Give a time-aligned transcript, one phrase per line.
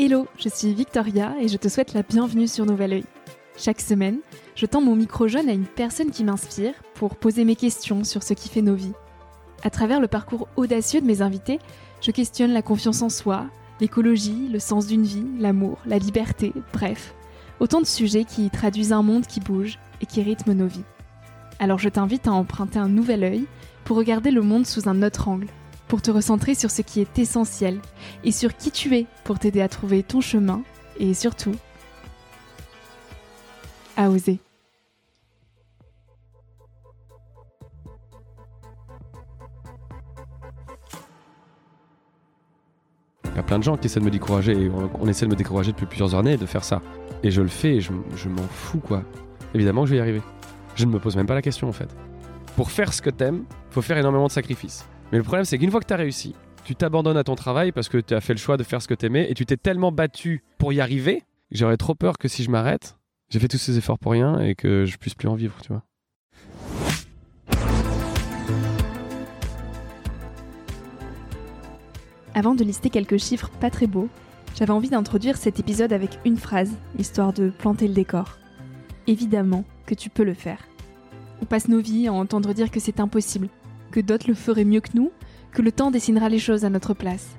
[0.00, 3.04] Hello, je suis Victoria et je te souhaite la bienvenue sur Nouvel Oeil.
[3.56, 4.20] Chaque semaine,
[4.54, 8.22] je tends mon micro jaune à une personne qui m'inspire pour poser mes questions sur
[8.22, 8.92] ce qui fait nos vies.
[9.64, 11.58] À travers le parcours audacieux de mes invités,
[12.00, 13.46] je questionne la confiance en soi,
[13.80, 17.12] l'écologie, le sens d'une vie, l'amour, la liberté, bref,
[17.58, 20.84] autant de sujets qui traduisent un monde qui bouge et qui rythme nos vies.
[21.58, 23.46] Alors je t'invite à emprunter un nouvel œil
[23.82, 25.48] pour regarder le monde sous un autre angle
[25.88, 27.80] pour te recentrer sur ce qui est essentiel
[28.22, 30.62] et sur qui tu es pour t'aider à trouver ton chemin
[30.98, 31.54] et surtout
[33.96, 34.38] à oser.
[43.24, 45.24] Il y a plein de gens qui essaient de me décourager et on, on essaie
[45.24, 46.82] de me décourager depuis plusieurs années de faire ça.
[47.22, 49.02] Et je le fais et je, je m'en fous quoi.
[49.54, 50.22] Évidemment que je vais y arriver.
[50.74, 51.88] Je ne me pose même pas la question en fait.
[52.56, 54.84] Pour faire ce que t'aimes, faut faire énormément de sacrifices.
[55.12, 57.72] Mais le problème, c'est qu'une fois que tu as réussi, tu t'abandonnes à ton travail
[57.72, 59.56] parce que tu as fait le choix de faire ce que tu et tu t'es
[59.56, 62.98] tellement battu pour y arriver j'aurais trop peur que si je m'arrête,
[63.30, 65.68] j'ai fait tous ces efforts pour rien et que je puisse plus en vivre, tu
[65.68, 65.82] vois.
[72.34, 74.08] Avant de lister quelques chiffres pas très beaux,
[74.54, 78.38] j'avais envie d'introduire cet épisode avec une phrase, histoire de planter le décor.
[79.06, 80.68] Évidemment que tu peux le faire.
[81.40, 83.48] On passe nos vies à entendre dire que c'est impossible,
[83.90, 85.10] que d'autres le feraient mieux que nous,
[85.52, 87.36] que le temps dessinera les choses à notre place.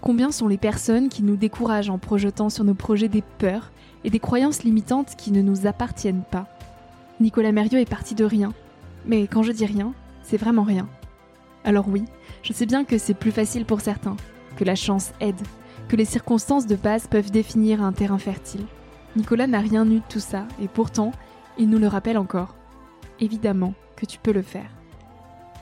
[0.00, 3.70] Combien sont les personnes qui nous découragent en projetant sur nos projets des peurs
[4.04, 6.46] et des croyances limitantes qui ne nous appartiennent pas?
[7.20, 8.52] Nicolas Mérieux est parti de rien.
[9.04, 10.88] Mais quand je dis rien, c'est vraiment rien.
[11.64, 12.04] Alors oui,
[12.42, 14.16] je sais bien que c'est plus facile pour certains,
[14.56, 15.40] que la chance aide,
[15.88, 18.64] que les circonstances de base peuvent définir un terrain fertile.
[19.16, 21.12] Nicolas n'a rien eu de tout ça, et pourtant,
[21.58, 22.54] il nous le rappelle encore.
[23.20, 24.70] Évidemment que tu peux le faire.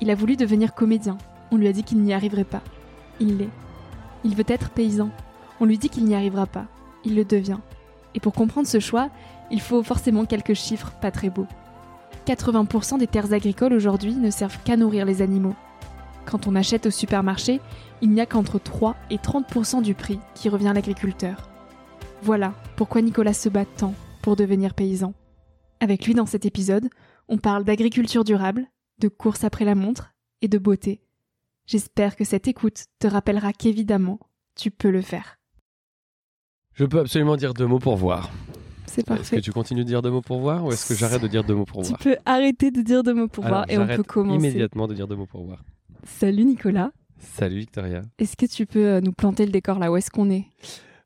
[0.01, 1.19] Il a voulu devenir comédien.
[1.51, 2.63] On lui a dit qu'il n'y arriverait pas.
[3.21, 3.49] Il l'est.
[4.25, 5.11] Il veut être paysan.
[5.61, 6.67] On lui dit qu'il n'y arrivera pas.
[7.05, 7.59] Il le devient.
[8.15, 9.11] Et pour comprendre ce choix,
[9.51, 11.47] il faut forcément quelques chiffres pas très beaux.
[12.27, 15.55] 80% des terres agricoles aujourd'hui ne servent qu'à nourrir les animaux.
[16.27, 17.61] Quand on achète au supermarché,
[18.03, 21.49] il n'y a qu'entre 3 et 30% du prix qui revient à l'agriculteur.
[22.23, 25.15] Voilà pourquoi Nicolas se bat tant pour devenir paysan.
[25.81, 26.89] Avec lui dans cet épisode,
[27.29, 28.67] on parle d'agriculture durable,
[28.99, 31.01] de course après la montre et de beauté.
[31.67, 34.19] J'espère que cette écoute te rappellera qu'évidemment,
[34.55, 35.39] tu peux le faire.
[36.75, 38.31] Je peux absolument dire deux mots pour voir.
[38.87, 39.41] C'est Est-ce que parfait.
[39.41, 41.55] tu continues de dire deux mots pour voir ou est-ce que j'arrête de dire deux
[41.55, 43.87] mots pour Tu voir peux arrêter de dire deux mots pour Alors, voir et on
[43.87, 44.37] peut commencer.
[44.39, 45.63] immédiatement de dire deux mots pour voir.
[46.05, 46.91] Salut Nicolas.
[47.19, 48.03] Salut Victoria.
[48.19, 49.91] Est-ce que tu peux euh, nous planter le décor là?
[49.93, 50.47] Où est-ce qu'on est?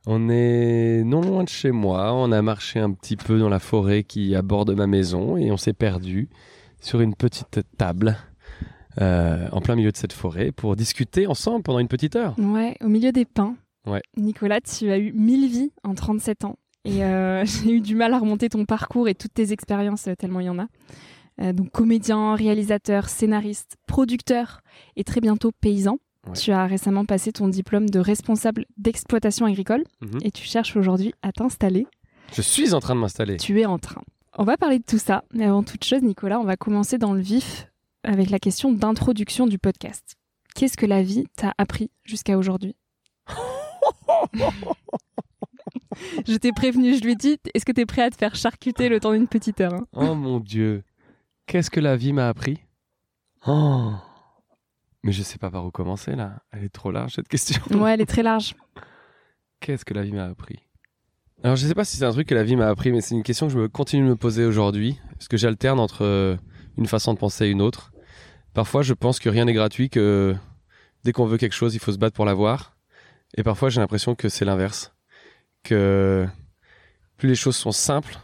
[0.07, 2.13] On est non loin de chez moi.
[2.13, 5.57] On a marché un petit peu dans la forêt qui aborde ma maison et on
[5.57, 6.29] s'est perdu
[6.83, 8.17] sur une petite table
[9.01, 12.35] euh, en plein milieu de cette forêt pour discuter ensemble pendant une petite heure.
[12.39, 13.57] Ouais, au milieu des pins.
[13.87, 14.03] Ouais.
[14.17, 16.59] Nicolas, tu as eu 1000 vies en 37 ans.
[16.85, 20.15] Et euh, j'ai eu du mal à remonter ton parcours et toutes tes expériences, euh,
[20.15, 20.67] tellement il y en a.
[21.41, 24.61] Euh, donc comédien, réalisateur, scénariste, producteur
[24.97, 25.99] et très bientôt paysan.
[26.27, 26.35] Ouais.
[26.35, 30.19] Tu as récemment passé ton diplôme de responsable d'exploitation agricole Mhm.
[30.23, 31.87] et tu cherches aujourd'hui à t'installer.
[32.35, 33.39] Je suis en train de m'installer.
[33.39, 34.03] Tu es en train.
[34.39, 37.13] On va parler de tout ça, mais avant toute chose, Nicolas, on va commencer dans
[37.13, 37.71] le vif
[38.03, 40.17] avec la question d'introduction du podcast.
[40.55, 42.75] Qu'est-ce que la vie t'a appris jusqu'à aujourd'hui
[46.27, 48.35] Je t'ai prévenu, je lui ai dit, est-ce que tu es prêt à te faire
[48.35, 50.83] charcuter le temps d'une petite heure hein Oh mon dieu.
[51.47, 52.59] Qu'est-ce que la vie m'a appris
[53.47, 53.93] Oh
[55.03, 56.43] Mais je sais pas par où commencer là.
[56.53, 57.61] Elle est trop large cette question.
[57.73, 58.55] Ouais, elle est très large.
[59.61, 60.59] Qu'est-ce que la vie m'a appris
[61.45, 63.17] Alors je sais pas si c'est un truc que la vie m'a appris, mais c'est
[63.17, 66.37] une question que je me continue de me poser aujourd'hui, parce que j'alterne entre euh,
[66.79, 67.93] une façon de penser et une autre.
[68.55, 70.37] Parfois je pense que rien n'est gratuit, que
[71.03, 72.77] dès qu'on veut quelque chose, il faut se battre pour l'avoir.
[73.37, 74.95] Et parfois j'ai l'impression que c'est l'inverse.
[75.65, 76.29] Que
[77.17, 78.19] plus les choses sont simples,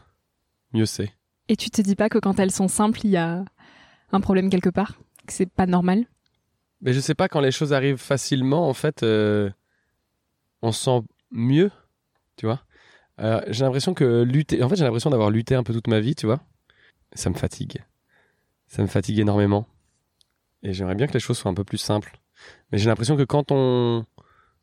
[0.73, 1.11] mieux c'est.
[1.49, 3.45] Et tu te dis pas que quand elles sont simples, il y a
[4.13, 4.93] un problème quelque part
[5.27, 6.07] Que c'est pas normal?
[6.83, 9.51] Mais je sais pas, quand les choses arrivent facilement, en fait, euh,
[10.63, 11.01] on se sent
[11.33, 11.73] mieux,
[12.37, 12.63] tu vois?
[13.21, 16.01] Euh, j'ai l'impression que lutter, en fait, j'ai l'impression d'avoir lutté un peu toute ma
[16.01, 16.41] vie, tu vois.
[17.15, 17.85] Ça me fatigue.
[18.67, 19.67] Ça me fatigue énormément.
[20.63, 22.21] Et j'aimerais bien que les choses soient un peu plus simples.
[22.71, 24.05] Mais j'ai l'impression que quand on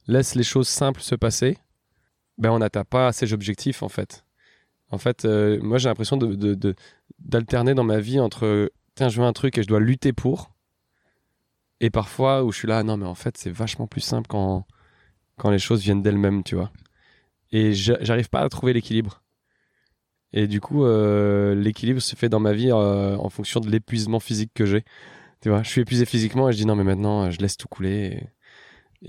[0.08, 1.58] laisse les choses simples se passer,
[2.38, 4.26] ben on n'atteint pas ces objectifs, en fait.
[4.92, 6.76] En fait, euh, moi, j'ai l'impression de, de-
[7.20, 10.52] d'alterner dans ma vie entre, tiens, je veux un truc et je dois lutter pour,
[11.80, 14.66] et parfois où je suis là, non, mais en fait, c'est vachement plus simple quand,
[15.38, 16.72] quand les choses viennent d'elles-mêmes, tu vois.
[17.52, 19.22] Et j'a- j'arrive pas à trouver l'équilibre.
[20.34, 24.20] Et du coup, euh, l'équilibre se fait dans ma vie euh, en fonction de l'épuisement
[24.20, 24.84] physique que j'ai.
[25.42, 27.58] Tu vois, je suis épuisé physiquement et je dis non, mais maintenant, euh, je laisse
[27.58, 28.16] tout couler et,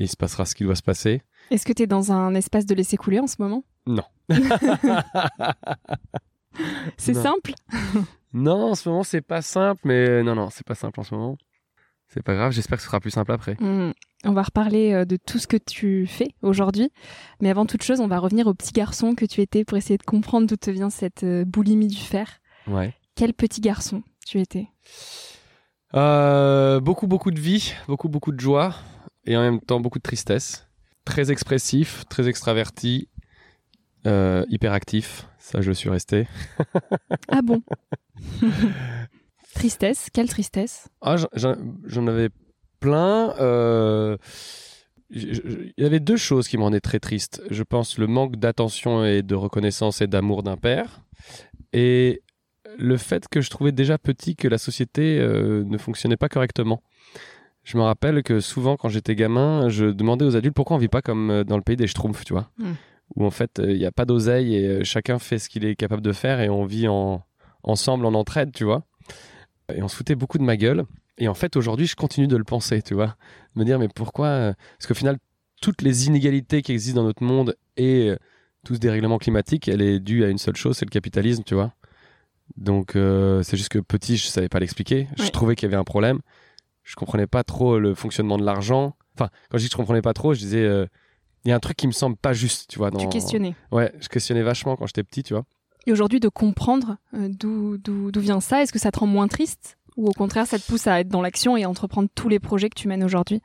[0.00, 1.22] et il se passera ce qui doit se passer.
[1.50, 3.64] Est-ce que tu es dans un espace de laisser couler en ce moment?
[3.86, 4.04] Non.
[6.96, 7.52] c'est simple?
[8.32, 11.14] Non, en ce moment, c'est pas simple, mais non, non, c'est pas simple en ce
[11.14, 11.38] moment.
[12.08, 13.56] C'est pas grave, j'espère que ce sera plus simple après.
[13.60, 13.92] Hmm.
[14.24, 16.90] On va reparler euh, de tout ce que tu fais aujourd'hui.
[17.40, 19.98] Mais avant toute chose, on va revenir au petit garçon que tu étais pour essayer
[19.98, 22.40] de comprendre d'où te vient cette euh, boulimie du fer.
[22.66, 22.94] Ouais.
[23.14, 24.68] Quel petit garçon tu étais?
[25.94, 28.74] Euh, beaucoup, beaucoup de vie, beaucoup, beaucoup de joie
[29.24, 30.68] et en même temps beaucoup de tristesse.
[31.04, 33.08] Très expressif, très extraverti,
[34.06, 35.28] euh, hyperactif.
[35.38, 36.26] Ça, je suis resté.
[37.28, 37.62] Ah bon?
[39.56, 40.88] Tristesse, quelle tristesse?
[41.00, 42.28] Ah, j'en- avais
[42.78, 43.34] plein.
[43.40, 44.16] euh,
[45.10, 47.42] Il y avait deux choses qui me rendaient très triste.
[47.50, 51.00] Je pense le manque d'attention et de reconnaissance et d'amour d'un père.
[51.72, 52.22] Et
[52.76, 56.82] le fait que je trouvais déjà petit que la société euh, ne fonctionnait pas correctement.
[57.64, 60.88] Je me rappelle que souvent, quand j'étais gamin, je demandais aux adultes pourquoi on vit
[60.88, 62.50] pas comme euh, dans le pays des Schtroumpfs, tu vois.
[62.58, 62.72] Mm.
[63.16, 65.76] Où en fait, euh, il n'y a pas d'oseille et chacun fait ce qu'il est
[65.76, 67.24] capable de faire et on vit en,
[67.62, 68.84] ensemble, en entraide, tu vois.
[69.74, 70.84] Et on se foutait beaucoup de ma gueule.
[71.18, 73.16] Et en fait, aujourd'hui, je continue de le penser, tu vois.
[73.54, 75.18] Me dire, mais pourquoi euh, Parce qu'au final,
[75.60, 78.16] toutes les inégalités qui existent dans notre monde et euh,
[78.64, 81.54] tout ce dérèglement climatique, elle est due à une seule chose, c'est le capitalisme, tu
[81.54, 81.72] vois.
[82.56, 85.08] Donc, euh, c'est juste que petit, je savais pas l'expliquer.
[85.16, 85.30] Je Ouais.
[85.30, 86.20] trouvais qu'il y avait un problème.
[86.84, 88.94] Je comprenais pas trop le fonctionnement de l'argent.
[89.14, 90.86] Enfin, quand je dis que je comprenais pas trop, je disais, euh,
[91.44, 92.90] il y a un truc qui me semble pas juste, tu vois.
[92.90, 92.98] Dans...
[93.00, 93.54] Tu questionnais.
[93.72, 95.44] Ouais, je questionnais vachement quand j'étais petit, tu vois.
[95.86, 99.06] Et aujourd'hui, de comprendre euh, d'où d'où- d'où vient ça, est-ce que ça te rend
[99.06, 102.08] moins triste Ou au contraire, ça te pousse à être dans l'action et à entreprendre
[102.14, 103.40] tous les projets que tu mènes aujourd'hui?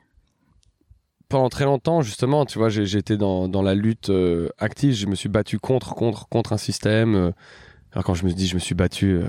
[1.28, 4.92] Pendant très longtemps, justement, tu vois, j'ai- j'étais dans, dans la lutte euh, active.
[4.94, 7.14] Je me suis battu contre, contre, contre un système.
[7.14, 7.30] euh.
[7.92, 9.24] alors quand je me dis, je me suis battu euh,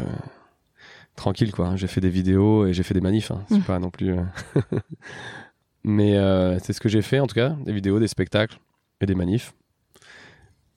[1.15, 1.68] tranquille, quoi.
[1.68, 1.75] hein.
[1.77, 3.31] J'ai fait des vidéos et j'ai fait des manifs.
[3.31, 3.44] hein.
[3.48, 3.63] C'est Mm.
[3.63, 4.15] pas non plus.
[5.86, 6.13] Mais
[6.62, 8.57] c'est ce que j'ai fait, en tout cas, des vidéos, des spectacles
[9.01, 9.54] et des manifs.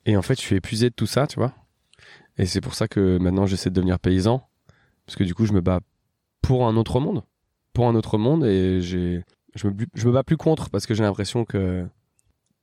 [0.05, 1.53] Et en fait, je suis épuisé de tout ça, tu vois.
[2.37, 4.47] Et c'est pour ça que maintenant, j'essaie de devenir paysan,
[5.05, 5.79] parce que du coup, je me bats
[6.41, 7.23] pour un autre monde,
[7.73, 9.23] pour un autre monde, et j'ai
[9.55, 11.85] je me, je me bats plus contre parce que j'ai l'impression que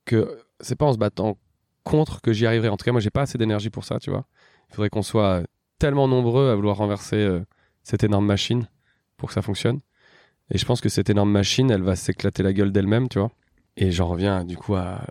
[0.04, 1.38] que c'est pas en se battant
[1.82, 2.68] contre que j'y arriverai.
[2.68, 4.26] En tout cas, moi, j'ai pas assez d'énergie pour ça, tu vois.
[4.70, 5.42] Il faudrait qu'on soit
[5.78, 7.40] tellement nombreux à vouloir renverser euh,
[7.82, 8.68] cette énorme machine
[9.16, 9.80] pour que ça fonctionne.
[10.50, 13.30] Et je pense que cette énorme machine, elle va s'éclater la gueule d'elle-même, tu vois.
[13.76, 15.06] Et j'en reviens du coup à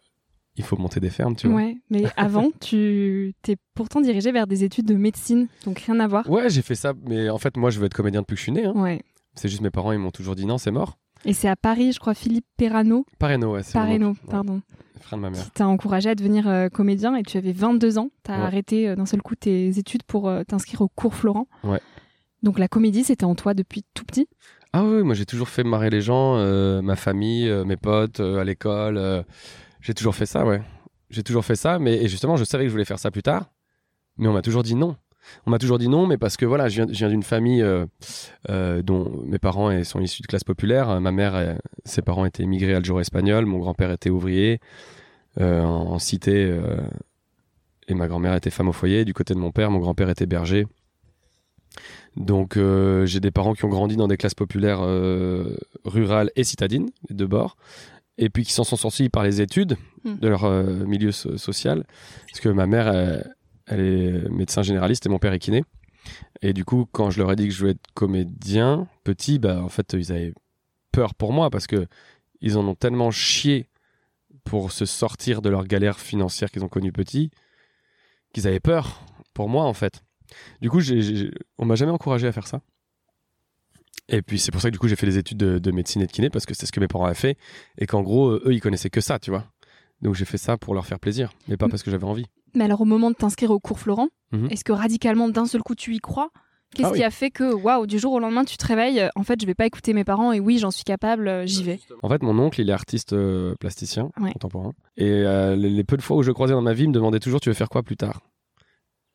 [0.56, 1.58] il faut monter des fermes, tu vois.
[1.58, 6.08] Ouais, mais avant, tu t'es pourtant dirigé vers des études de médecine, donc rien à
[6.08, 6.30] voir.
[6.30, 8.44] Ouais, j'ai fait ça, mais en fait, moi, je veux être comédien depuis que je
[8.44, 8.66] suis né.
[8.66, 8.74] hein.
[8.76, 9.02] Ouais.
[9.36, 10.98] C'est juste mes parents, ils m'ont toujours dit non, c'est mort.
[11.26, 14.20] Et c'est à Paris, je crois, Philippe Perrano, Pareno, ouais, Pareno, oncle.
[14.26, 14.62] Ouais, pardon,
[15.00, 15.44] frère de ma mère.
[15.44, 18.10] qui t'a encouragé à devenir euh, comédien et tu avais 22 ans.
[18.24, 18.44] T'as Ouais.
[18.44, 21.48] arrêté euh, d'un seul coup tes études pour euh, t'inscrire au cours Florent.
[21.64, 21.80] Ouais.
[22.44, 24.28] Donc la comédie, c'était en toi depuis tout petit?
[24.74, 26.36] Ah oui, moi j'ai toujours fait marrer les gens,
[26.82, 29.24] ma famille, mes potes, à l'école.
[29.84, 30.62] Euh, j'ai toujours fait ça, ouais.
[31.10, 33.52] J'ai toujours fait ça, mais justement, je savais que je voulais faire ça plus tard,
[34.18, 34.96] mais on m'a toujours dit non.
[35.46, 37.86] On m'a toujours dit non, mais parce que voilà, je viens, d'une famille euh,
[38.50, 41.00] euh, dont mes parents euh, sont issus de classe populaire.
[41.00, 41.54] Ma mère, euh,
[41.86, 44.60] ses parents étaient immigrés algéro-espagnols, mon grand-père était ouvrier
[45.40, 46.78] euh, en, en cité, euh,
[47.88, 49.06] et ma grand-mère était femme au foyer.
[49.06, 50.68] Du côté de mon père, mon grand-père était berger.
[52.16, 56.44] Donc euh, j'ai des parents qui ont grandi dans des classes populaires euh, rurales et
[56.44, 57.56] citadines, les deux bords,
[58.18, 60.16] et puis qui s'en sont sortis par les études Mm.
[60.20, 61.86] de leur euh, milieu so- social.
[62.28, 63.34] Parce que ma mère, elle,
[63.68, 65.64] elle est médecin généraliste et mon père est kiné.
[66.42, 69.62] Et du coup, quand je leur ai dit que je voulais être comédien, petit, bah
[69.64, 70.34] en fait, ils avaient
[70.92, 71.88] peur pour moi parce que
[72.42, 73.70] ils en ont tellement chié
[74.44, 77.32] pour se sortir de leur galère financière qu'ils ont connue petit,
[78.34, 80.04] qu'ils avaient peur pour moi en fait.
[80.60, 82.62] Du coup, j'ai- j'ai- on m'a jamais encouragé à faire ça.
[84.10, 86.02] Et puis c'est pour ça que du coup j'ai fait les études de, de médecine
[86.02, 87.38] et de kiné parce que c'est ce que mes parents avaient fait
[87.78, 89.46] et qu'en gros eux ils connaissaient que ça, tu vois.
[90.02, 92.26] Donc j'ai fait ça pour leur faire plaisir, mais pas parce que j'avais envie.
[92.56, 94.48] Mais alors au moment de t'inscrire au cours Florent, Mhm.
[94.52, 96.30] est-ce que radicalement d'un seul coup tu y crois?
[96.76, 96.98] Qu'est-ce Ah oui.
[96.98, 99.40] qui a fait que waouh du jour au lendemain tu te réveilles euh, En fait,
[99.40, 101.80] je vais pas écouter mes parents et oui, j'en suis capable, euh, j'y vais?
[102.02, 104.32] En fait, mon oncle, il est artiste euh, plasticien Ouais.
[104.34, 104.74] contemporain.
[104.98, 106.90] Et euh, les, les peu de fois où je le croisais dans ma vie, il
[106.90, 108.22] me demandait toujours Tu veux faire quoi plus tard?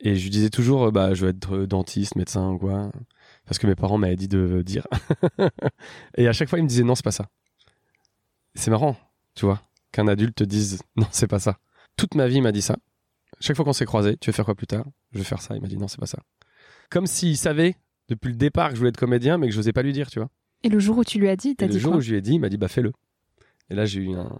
[0.01, 2.93] Et je lui disais toujours Bah, je veux être dentiste, médecin ou quoi.
[3.49, 4.87] Parce que mes parents m'avaient dit de dire.
[6.17, 7.28] et à chaque fois, il me disait Non, c'est pas ça.
[8.55, 8.97] C'est marrant,
[9.35, 9.62] tu vois,
[9.93, 11.59] qu'un adulte te dise Non, c'est pas ça.
[11.97, 12.76] Toute ma vie, il m'a dit ça.
[13.40, 14.85] Chaque fois qu'on s'est croisés, tu veux faire quoi plus tard?
[15.12, 15.55] Je veux faire ça.
[15.57, 16.19] Il m'a dit Non, c'est pas ça.
[16.90, 17.76] Comme s'il savait
[18.09, 20.11] depuis le départ que je voulais être comédien, mais que je n'osais pas lui dire,
[20.11, 20.28] tu vois.
[20.62, 22.11] Et le jour où tu lui as dit, t'as dit le jour quoi où je
[22.11, 22.93] lui ai dit, il m'a dit bah fais-le.
[23.71, 24.38] Et là j'ai eu un-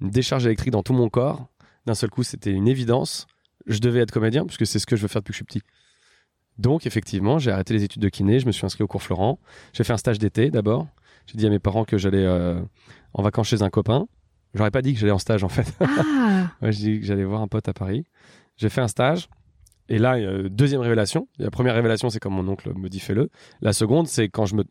[0.00, 1.48] une décharge électrique dans tout mon corps.
[1.86, 3.26] D'un seul coup, c'était une évidence.
[3.66, 5.44] Je devais être comédien puisque c'est ce que je veux faire depuis que je suis
[5.44, 5.62] petit.
[6.58, 9.38] Donc effectivement, j'ai arrêté les études de kiné, je me suis inscrit au cours Florent.
[9.72, 10.86] J'ai fait un stage d'été d'abord.
[11.26, 12.60] J'ai dit à mes parents que j'allais euh,
[13.14, 14.06] en vacances chez un copain.
[14.54, 15.72] J'aurais pas dit que j'allais en stage en fait.
[15.80, 18.04] Ah Ouais, j'ai dit que j'allais voir un pote à Paris.
[18.56, 19.28] J'ai fait un stage.
[19.90, 21.28] Et là, euh, deuxième révélation.
[21.38, 23.30] La première révélation, c'est quand mon oncle me dit fais-le.
[23.60, 24.64] La seconde, c'est quand je me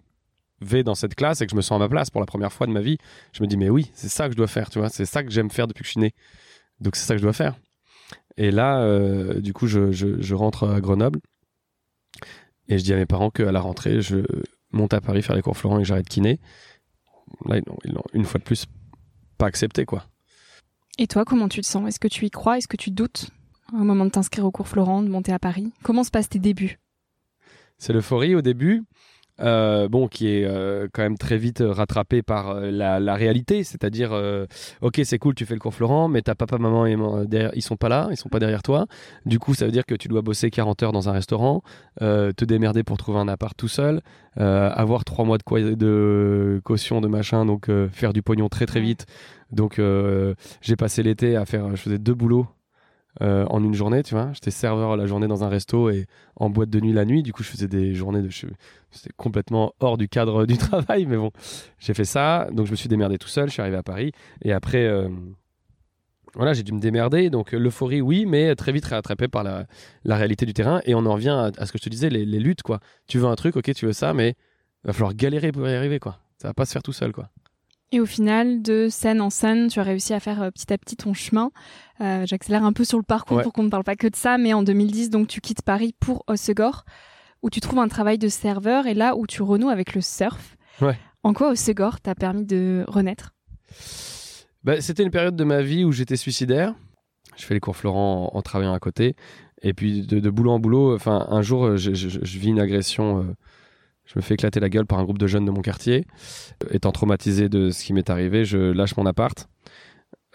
[0.62, 2.52] vais dans cette classe et que je me sens à ma place pour la première
[2.52, 2.98] fois de ma vie.
[3.32, 4.90] Je me dis mais oui, c'est ça que je dois faire, tu vois.
[4.90, 6.14] C'est ça que j'aime faire depuis que je suis né.
[6.82, 7.56] Donc c'est ça que je dois faire.
[8.38, 11.20] Et là, euh, du coup, je, je- je rentre à Grenoble
[12.68, 14.18] et je dis à mes parents qu'à la rentrée, je
[14.72, 16.40] monte à Paris faire les cours Florent et que j'arrête kiné.
[17.46, 18.66] Là, ils l'ont- une fois de plus
[19.38, 20.06] pas accepté, quoi.
[20.98, 21.88] Et toi, comment tu te sens?
[21.88, 22.58] Est-ce que tu y crois?
[22.58, 23.30] Est-ce que tu doutes
[23.74, 25.72] au moment de t'inscrire au cours Florent, de monter à Paris?
[25.84, 26.80] Comment se passent tes débuts?
[27.78, 28.84] C'est l'euphorie au début,
[29.42, 33.64] euh, bon, qui est euh, quand même très vite rattrapée par euh, la, la réalité,
[33.64, 34.46] c'est-à-dire, euh,
[34.82, 36.96] ok, c'est cool, tu fais le cours Florent, mais ta papa, maman, et
[37.28, 38.86] derrière, ils sont pas là, ils sont pas derrière toi.
[39.26, 41.62] Du coup, ça veut dire que tu dois bosser 40 heures dans un restaurant,
[42.02, 44.02] euh, te démerder pour trouver un appart tout seul,
[44.40, 48.50] euh, avoir trois mois de, quoi- de caution de machin, donc euh, faire du pognon
[48.50, 49.06] très très vite.
[49.52, 52.48] Donc, euh, j'ai passé l'été à faire, je faisais deux boulots.
[53.22, 56.06] Euh, en une journée, tu vois, j'étais serveur la journée dans un resto et
[56.36, 57.24] en boîte de nuit la nuit.
[57.24, 61.18] Du coup, je faisais des journées de, c'était complètement hors du cadre du travail, mais
[61.18, 61.32] bon,
[61.80, 62.48] j'ai fait ça.
[62.52, 63.48] Donc, je me suis démerdé tout seul.
[63.48, 64.12] Je suis arrivé à Paris.
[64.44, 65.10] Et après, euh,
[66.36, 67.30] voilà, j'ai dû me démerder.
[67.30, 69.66] Donc, l'euphorie, oui, mais très vite rattrapé par la,
[70.04, 70.82] la réalité du terrain.
[70.86, 72.80] Et on en revient à, à ce que je te disais, les, les luttes, quoi.
[73.08, 74.36] Tu veux un truc, ok, tu veux ça, mais
[74.84, 76.20] il va falloir galérer pour y arriver, quoi.
[76.38, 77.30] Ça va pas se faire tout seul, quoi.
[77.94, 80.78] Et au final, de scène en scène, tu as réussi à faire euh, petit à
[80.78, 81.52] petit ton chemin.
[82.02, 83.44] Euh, J'accélère un peu sur le parcours Ouais.
[83.44, 85.96] pour qu'on ne parle pas que de ça, mais en 2010, donc tu quittes Paris
[86.00, 86.84] pour Hossegor,
[87.44, 90.58] où tu trouves un travail de serveur et là où tu renoues avec le surf.
[90.82, 90.98] Ouais.
[91.24, 93.34] En quoi Hossegor t'a permis de renaître?
[94.64, 96.74] Bah, c'était une période de ma vie où j'étais suicidaire.
[97.38, 99.16] Je fais les cours Florent en, en travaillant à côté.
[99.62, 102.50] Et puis de, de boulot en boulot, enfin un jour, euh, je, je- je vis
[102.50, 103.20] une agression.
[103.20, 103.34] euh,
[104.08, 106.06] je me fais éclater la gueule par un groupe de jeunes de mon quartier.
[106.64, 109.48] Euh, Étant traumatisé de ce qui m'est arrivé, je lâche mon appart.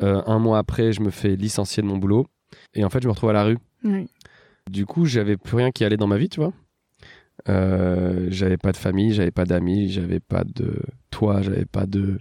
[0.03, 2.27] Euh, un mois après, je me fais licencier de mon boulot.
[2.75, 3.59] Et en fait, je me retrouve à la rue.
[3.83, 4.09] Oui.
[4.71, 6.53] Du coup, j'avais plus rien qui allait dans ma vie, tu vois.
[7.49, 12.21] Euh, j'avais pas de famille, j'avais pas d'amis, j'avais pas de toit, j'avais pas de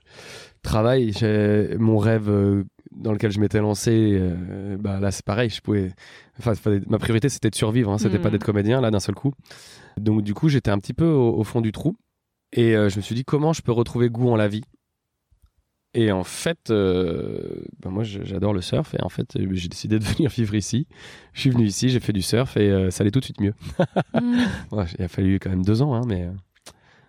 [0.64, 1.12] travail.
[1.78, 5.50] Mon rêve dans lequel je m'étais lancé, euh, bah là c'est pareil.
[5.50, 5.92] Je pouvais,
[6.40, 6.54] enfin,
[6.88, 9.34] ma priorité c'était de survivre, hein, c'était pas d'être comédien là d'un seul coup.
[9.98, 11.96] Donc du coup, j'étais un petit peu au, au fond du trou
[12.54, 14.64] et euh, je me suis dit comment je peux retrouver goût en la vie?
[15.94, 20.04] Et en fait, euh, bah, moi j'adore le surf et en fait j'ai décidé de
[20.06, 20.88] venir vivre ici.
[21.34, 23.54] Je suis venu ici, j'ai fait du surf et ça allait tout de suite mieux.
[24.14, 24.38] Mm.
[24.72, 26.30] Ouais, il a fallu quand même deux ans, hein, mais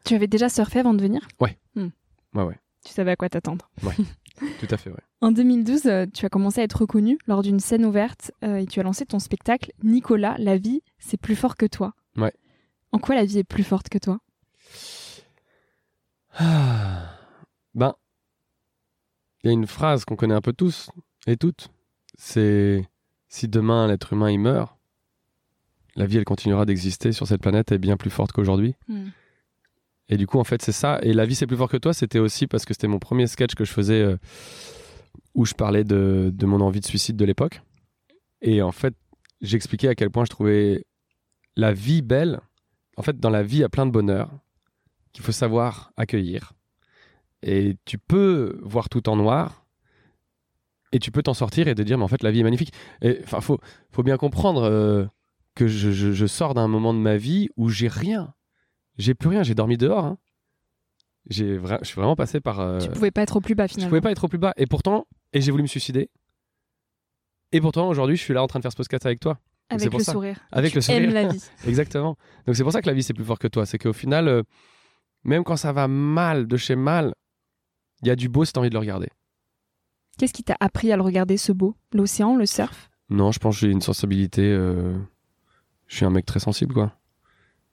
[0.05, 1.27] tu avais déjà surfé avant de venir?
[1.41, 1.57] Ouais,
[2.35, 3.71] ouais, Tu savais à quoi t'attendre.
[4.61, 5.03] tout à fait, ouais.
[5.21, 8.67] En 2012, euh, tu as commencé à être reconnu lors d'une scène ouverte euh, et
[8.67, 11.95] tu as lancé ton spectacle Nicolas, la vie, c'est plus fort que toi.
[12.17, 12.33] Ouais.
[12.93, 14.19] En quoi la vie est plus forte que toi?
[16.35, 17.19] Ah.
[17.75, 17.95] Ben,
[19.43, 20.91] il y a une phrase qu'on connaît un peu tous
[21.27, 21.69] et toutes.
[22.17, 22.87] C'est
[23.29, 24.77] si demain l'être humain il meurt,
[25.97, 28.75] la vie elle continuera d'exister sur cette planète et est bien plus forte qu'aujourd'hui.
[30.09, 30.99] Et du coup, en fait, c'est ça.
[31.03, 31.95] Et la vie, c'est plus fort que toi.
[31.95, 34.17] C'était aussi parce que c'était mon premier sketch que je faisais euh,
[35.35, 37.63] où je parlais de, de mon envie de suicide de l'époque.
[38.43, 38.95] Et en fait,
[39.41, 40.85] j'expliquais à quel point je trouvais
[41.57, 42.41] la vie belle.
[42.97, 44.31] En fait, dans la vie, il y a plein de bonheur
[45.13, 46.53] qu'il faut savoir accueillir.
[47.43, 49.65] Et tu peux voir tout en noir.
[50.93, 52.73] Et tu peux t'en sortir et te dire, mais en fait, la vie est magnifique.
[53.01, 53.59] Et enfin, faut,
[53.91, 55.07] faut bien comprendre euh,
[55.55, 58.35] que je, je- je sors d'un moment de ma vie où j'ai rien.
[58.99, 60.05] J'ai plus rien, j'ai dormi dehors.
[60.05, 60.19] hein.
[61.29, 62.61] J'ai vra- je suis vraiment passé par.
[62.61, 63.91] euh, Tu pouvais pas être au plus bas je finalement.
[63.91, 64.53] pouvais pas être au plus bas.
[64.57, 66.11] Et pourtant, et j'ai voulu me suicider.
[67.53, 69.39] Et pourtant, aujourd'hui, je suis là en train de faire ce podcast avec toi.
[69.71, 70.13] Avec pour le ça.
[70.13, 70.39] sourire.
[70.51, 71.03] Avec tu le sourire.
[71.05, 71.43] aimes la vie.
[71.67, 72.17] Exactement.
[72.47, 73.65] Donc c'est pour ça que la vie, c'est plus fort que toi.
[73.67, 74.43] C'est qu'au final, euh,
[75.25, 77.15] même quand ça va mal, de chez mal,
[78.03, 79.09] il y a du beau si t'as envie de le regarder.
[80.19, 81.77] Qu'est-ce qui t'a appris à le regarder ce beau?
[81.95, 82.91] L'océan, le surf?
[83.09, 84.43] Non, je pense que j'ai une sensibilité.
[84.43, 84.99] euh,
[85.87, 86.93] Je suis un mec très sensible, quoi.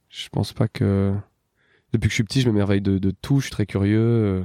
[0.10, 1.16] Je pense pas que.
[1.94, 3.38] Depuis que je suis petit, je m'émerveille de, de tout.
[3.40, 4.00] Je suis très curieux.
[4.00, 4.44] euh,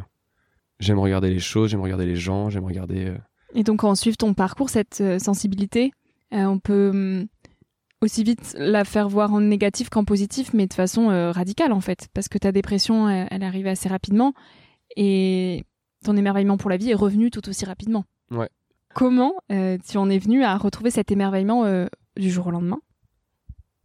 [0.81, 3.07] J'aime regarder les choses, j'aime regarder les gens, j'aime regarder.
[3.07, 3.19] euh,
[3.55, 5.93] Et donc, on suit ton parcours, cette euh, sensibilité,
[6.33, 7.27] euh, on peut hum,
[8.03, 11.81] aussi vite la faire voir en négatif qu'en positif, mais de façon euh, radicale en
[11.81, 12.09] fait.
[12.13, 14.35] Parce que ta dépression, elle, elle arrive assez rapidement
[14.97, 15.65] et
[16.05, 18.05] ton émerveillement pour la vie est revenu tout aussi rapidement.
[18.31, 18.49] Ouais.
[18.95, 21.65] Comment euh, tu en es venu à retrouver cet émerveillement
[22.17, 22.81] du jour au lendemain?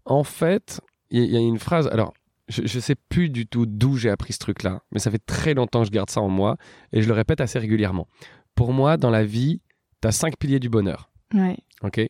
[0.06, 0.82] En fait,
[1.12, 1.88] il y, a une phrase.
[1.88, 2.14] Alors,
[2.48, 5.54] je, je sais plus du tout d'où j'ai appris ce truc-là, mais ça fait très
[5.54, 6.58] longtemps que je garde ça en moi
[6.92, 8.08] et je le répète assez régulièrement.
[8.56, 9.62] Pour moi, dans la vie,
[10.02, 11.10] t'as cinq piliers du bonheur.
[11.34, 11.58] Ouais.
[11.84, 12.02] Ok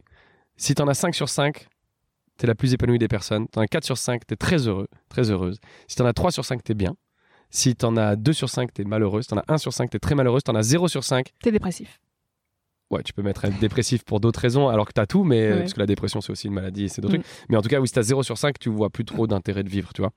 [0.58, 1.68] Si t'en as 5 sur 5,
[2.38, 3.48] t'es la plus épanouie des personnes.
[3.48, 5.60] T'en as 4 sur 5, t'es très heureux, très heureuse.
[5.88, 6.96] Si t'en as 3 sur 5, t'es bien.
[7.51, 9.27] Si t'en as 2 sur 5, t'es malheureuse.
[9.27, 10.44] T'en as 1 sur 5, t'es très malheureuse.
[10.44, 12.00] T'en as 0 sur 5, T'es dépressif.
[12.91, 15.50] Ouais, tu peux mettre être dépressif pour d'autres raisons, alors que t'as tout, mais euh,
[15.53, 15.60] Ouais.
[15.62, 17.22] parce que la dépression, c'est aussi une maladie, et c'est d'autres Mm.
[17.24, 17.46] trucs.
[17.50, 19.63] Mais en tout cas, oui, si t'as 0 sur 5, tu vois plus trop d'intérêt
[19.63, 20.12] de vivre, tu vois.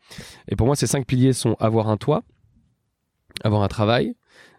[0.49, 2.23] Et pour moi, ces 5 piliers sont avoir un toit,
[3.45, 4.15] avoir un travail,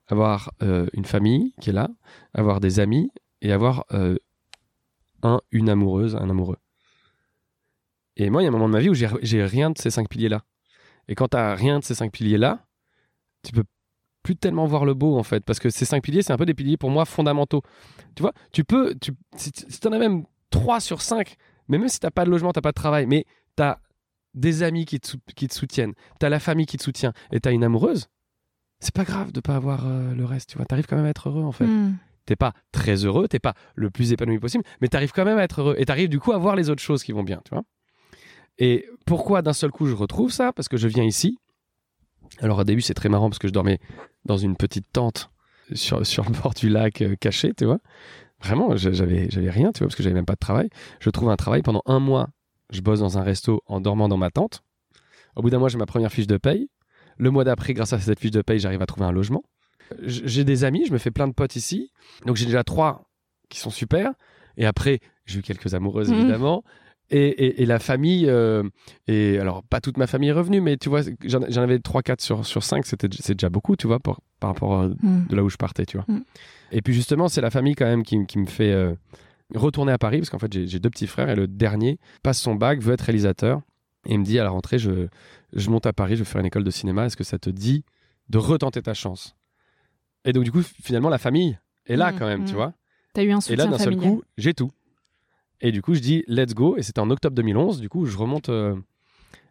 [0.08, 1.90] avoir euh, une famille qui est là,
[2.34, 3.10] avoir des amis
[3.42, 4.18] et avoir euh,
[5.24, 6.58] un, une amoureuse, un amoureux.
[8.18, 9.78] Et moi, il y a un moment de ma vie où j'ai j'ai rien de
[9.78, 10.44] ces 5 piliers-là.
[11.08, 12.66] Et quand t'as rien de ces 5 piliers-là,
[13.44, 13.64] tu peux
[14.24, 16.46] plus tellement voir le beau en fait parce que ces cinq piliers c'est un peu
[16.46, 17.62] des piliers pour moi fondamentaux.
[18.16, 21.36] Tu vois tu peux tu, si, si t'en as même 3 sur 5
[21.68, 23.26] mais même si t'as pas de logement t'as pas de travail mais
[23.56, 23.78] t'as
[24.34, 27.52] des amis qui te, qui te soutiennent t'as la famille qui te soutient et t'as
[27.52, 28.08] une amoureuse
[28.80, 30.66] c'est pas grave de pas avoir euh, le reste tu vois.
[30.66, 31.66] T'arrives quand même à être heureux en fait.
[31.66, 31.96] Hmm.
[32.26, 35.44] t'es pas très heureux t'es pas le plus épanoui possible mais t'arrives quand même à
[35.44, 37.54] être heureux et t'arrives du coup à voir les autres choses qui vont bien tu
[37.54, 37.64] vois.
[38.60, 40.54] Et pourquoi d'un seul coup je retrouve ça?
[40.54, 41.40] Parce que je viens ici
[42.40, 43.80] alors au début c'est très marrant parce que je dormais
[44.26, 45.30] dans une petite tente
[45.74, 47.80] sur, sur le bord du lac euh, caché, tu vois.
[48.42, 50.70] Vraiment, j'avais, j'avais rien, tu vois, parce que j'avais même pas de travail.
[51.00, 52.28] Je trouve un travail pendant un mois.
[52.72, 54.64] Je bosse dans un resto en dormant dans ma tente.
[55.38, 56.70] Au bout d'un mois, j'ai ma première fiche de paye.
[57.18, 59.44] Le mois d'après, grâce à cette fiche de paye, j'arrive à trouver un logement.
[60.02, 61.92] J'ai des amis, je me fais plein de potes ici.
[62.26, 63.10] Donc j'ai déjà trois
[63.48, 64.12] qui sont super.
[64.58, 66.20] Et après, j'ai eu quelques amoureuses, Mhm.
[66.20, 66.64] évidemment.
[67.16, 68.64] Et, et- et la famille, euh,
[69.08, 72.44] et alors pas toute ma famille est revenue, mais tu vois, j'en avais 3-4 sur,
[72.46, 75.28] sur 5, c'était, c'est déjà beaucoup, tu vois, par, par rapport à Hmm.
[75.30, 76.06] de là où je partais, tu vois.
[76.08, 76.22] Mm.
[76.72, 78.96] Et puis justement, c'est la famille quand même qui, qui me fait euh,
[79.54, 82.56] retourner à Paris, parce qu'en fait, j'ai deux petits frères, et le dernier passe son
[82.56, 83.62] bac, veut être réalisateur,
[84.08, 85.08] et il me dit à la rentrée, je,
[85.54, 87.52] je monte à Paris, je vais faire une école de cinéma, est-ce que ça te
[87.52, 87.84] dit
[88.30, 89.36] de retenter ta chance?
[90.26, 92.46] Et donc du coup, finalement, la famille est là Mm, quand même, mm.
[92.46, 92.74] tu vois.
[93.14, 94.72] T'as eu un Et soutien là, d'un seul coup, j'ai tout.
[95.62, 98.18] Et du coup, je dis, let's go, et c'était en octobre 2011, du coup, je
[98.18, 98.76] remonte euh,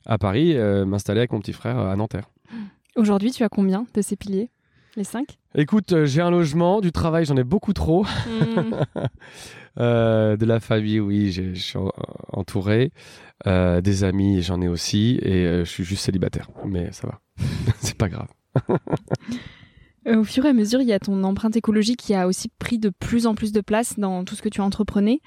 [0.04, 2.28] à Paris, euh, m'installer avec mon petit frère euh, à Nanterre.
[2.96, 4.50] Aujourd'hui, tu as combien de ces piliers?
[4.96, 8.04] Les 5 Écoute, euh, j'ai un logement, du travail, j'en ai beaucoup trop.
[9.78, 11.90] Euh, de la famille, oui, j'ai- je suis en-
[12.30, 12.92] entouré.
[13.46, 15.18] Des amis, j'en ai aussi.
[15.22, 16.50] Et je suis juste célibataire.
[16.66, 17.20] Mais ça va.
[17.78, 18.28] c'est pas grave.
[20.06, 22.48] Euh, Au fur et à mesure, il y a ton empreinte écologique qui a aussi
[22.58, 25.20] pris de plus en plus de place dans tout ce que tu entreprenais.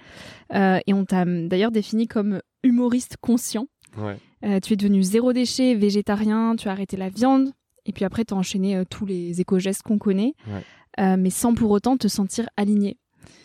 [0.53, 3.67] Euh, et on t'a hum, d'ailleurs défini comme humoriste conscient.
[3.97, 4.17] Ouais.
[4.43, 7.51] Euh, tu es devenu zéro déchet, végétarien, tu as arrêté la viande.
[7.85, 11.17] Et puis après, tu as enchaîné euh, tous les éco-gestes qu'on connaît, Ouais.
[11.17, 12.97] mais sans pour autant te sentir aligné.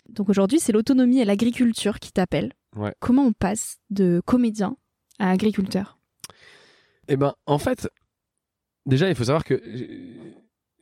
[0.09, 2.53] Donc aujourd'hui, c'est l'autonomie et l'agriculture qui t'appellent.
[2.75, 2.93] Ouais.
[2.99, 4.75] Comment on passe de comédien
[5.19, 5.97] à agriculteur?
[7.07, 7.89] Eh ben, en fait,
[8.85, 9.61] déjà, il faut savoir que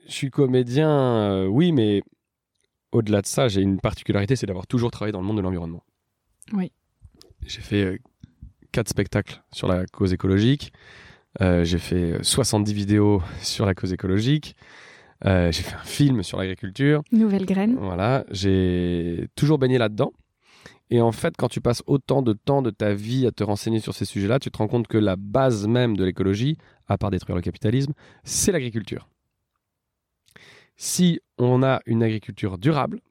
[0.10, 2.02] je suis comédien, euh, oui, mais
[2.92, 5.84] au-delà de ça, j'ai une particularité, c'est d'avoir toujours travaillé dans le monde de l'environnement.
[6.54, 6.72] Oui.
[7.46, 7.98] J'ai fait euh,
[8.72, 10.74] quatre spectacles sur la cause écologique.
[11.42, 14.56] Euh, j'ai fait euh, 70 vidéos sur la cause écologique.
[15.26, 17.02] Euh, j'ai fait un film sur l'agriculture.
[17.12, 20.12] Nouvelle graine Voilà, j'ai toujours baigné là-dedans.
[20.92, 23.80] Et en fait, quand tu passes autant de temps de ta vie à te renseigner
[23.80, 27.12] sur ces sujets-là, tu te rends compte que la base même de l'écologie, à part
[27.12, 27.94] détruire le capitalisme,
[28.24, 29.08] c'est l'agriculture.
[30.82, 33.02] Si on a une agriculture durable,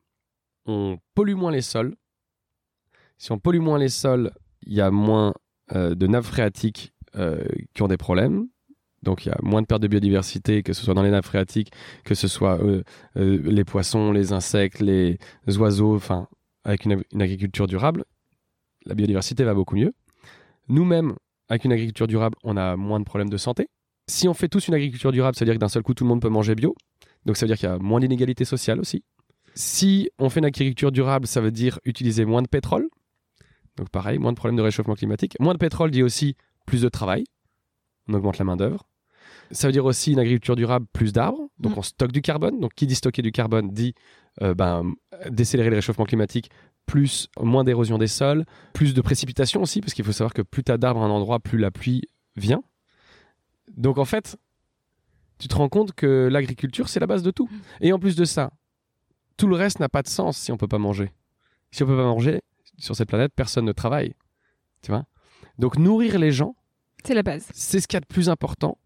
[0.64, 1.96] on pollue moins les sols.
[3.18, 5.34] Si on pollue moins les sols, il y a moins
[5.74, 8.48] euh, de nappes phréatiques euh, qui ont des problèmes.
[9.02, 11.26] Donc il y a moins de perte de biodiversité, que ce soit dans les nappes
[11.26, 11.70] phréatiques,
[12.04, 12.82] que ce soit euh,
[13.14, 15.18] les poissons, les insectes, les
[15.58, 16.26] oiseaux, enfin,
[16.64, 18.06] avec une, une agriculture durable,
[18.86, 19.92] la biodiversité va beaucoup mieux.
[20.68, 21.16] Nous-mêmes,
[21.50, 23.68] avec une agriculture durable, on a moins de problèmes de santé.
[24.06, 26.04] Si on fait tous une agriculture durable, ça veut dire que d'un seul coup, tout
[26.04, 26.74] le monde peut manger bio.
[27.24, 29.04] Donc ça veut dire qu'il y a moins d'inégalités sociales aussi.
[29.54, 32.88] Si on fait une agriculture durable, ça veut dire utiliser moins de pétrole.
[33.76, 35.36] Donc pareil, moins de problèmes de réchauffement climatique.
[35.40, 37.24] Moins de pétrole dit aussi plus de travail.
[38.08, 38.88] On augmente la main-d'œuvre.
[39.50, 41.48] Ça veut dire aussi une agriculture durable, plus d'arbres.
[41.58, 41.78] Donc Mm.
[41.78, 42.60] on stocke du carbone.
[42.60, 43.94] Donc qui dit stocker du carbone dit
[44.42, 44.92] euh, ben,
[45.30, 46.50] décélérer le réchauffement climatique,
[46.86, 50.62] plus moins d'érosion des sols, plus de précipitations aussi, parce qu'il faut savoir que plus
[50.64, 52.02] tu as d'arbres à un endroit, plus la pluie
[52.36, 52.62] vient.
[53.76, 54.36] Donc en fait,
[55.38, 57.48] tu te rends compte que l'agriculture, c'est la base de tout.
[57.80, 58.50] Et en plus de ça,
[59.36, 61.12] tout le reste n'a pas de sens si on peut pas manger.
[61.70, 62.40] Si on peut pas manger,
[62.78, 64.14] sur cette planète, personne ne travaille.
[64.82, 65.04] Tu vois?
[65.58, 66.56] Donc nourrir les gens,
[67.04, 67.48] C'est la base.
[67.52, 68.78] c'est ce qu'il y a de plus important.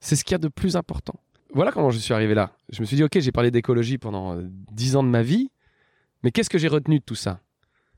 [0.00, 1.18] C'est ce qu'il y a de plus important.
[1.54, 2.52] Voilà comment je suis arrivé là.
[2.70, 5.50] Je me suis dit, ok, j'ai parlé d'écologie pendant euh, 10 ans de ma vie,
[6.22, 7.40] mais qu'est-ce que j'ai retenu de tout ça?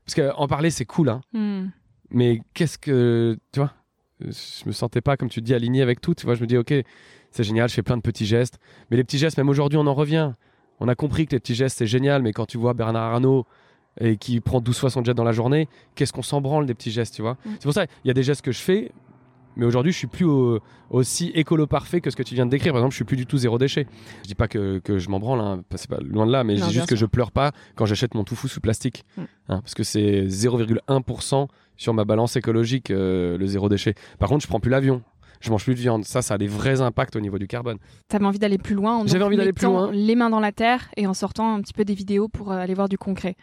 [0.05, 1.21] Parce qu'en parler, c'est cool, hein.
[1.33, 1.67] Hmm.
[2.09, 3.37] Mais qu'est-ce que.
[3.51, 3.73] Tu vois?
[4.21, 6.15] Je me sentais pas, comme tu dis, aligné avec tout.
[6.15, 6.73] Tu vois, je me dis, ok,
[7.31, 8.59] c'est génial, je fais plein de petits gestes.
[8.91, 10.33] Mais les petits gestes, même aujourd'hui, on en revient.
[10.79, 13.45] On a compris que les petits gestes, c'est génial, mais quand tu vois Bernard Arnault
[13.99, 16.73] et qui prend 12 fois son jet dans la journée, qu'est-ce qu'on s'en branle des
[16.73, 17.49] petits gestes, tu vois Mm.
[17.53, 18.91] C'est pour ça, il y a des gestes que je fais,
[19.57, 22.51] Mais aujourd'hui, je suis plus au- aussi écolo parfait que ce que tu viens de
[22.51, 22.71] décrire.
[22.71, 23.87] Par exemple, je suis plus du tout zéro déchet.
[24.21, 26.55] Je dis pas que, que je m'en branle, hein, c'est pas loin de là, mais
[26.55, 29.03] je dis juste que je pleure pas quand j'achète mon tofu sous plastique.
[29.17, 29.21] Mm.
[29.49, 33.95] Hein, parce que c'est 0,1% sur ma balance écologique, euh, le zéro déchet.
[34.19, 35.01] Par contre, je prends plus l'avion.
[35.41, 36.03] Je mange plus de viande.
[36.05, 37.77] Ça, ça a des vrais impacts au niveau du carbone.
[38.07, 39.91] T'avais envie d'aller plus loin en J'avais envie d'aller plus loin.
[39.91, 42.57] les mains dans la terre et en sortant un petit peu des vidéos pour euh,
[42.57, 43.35] aller voir du concret.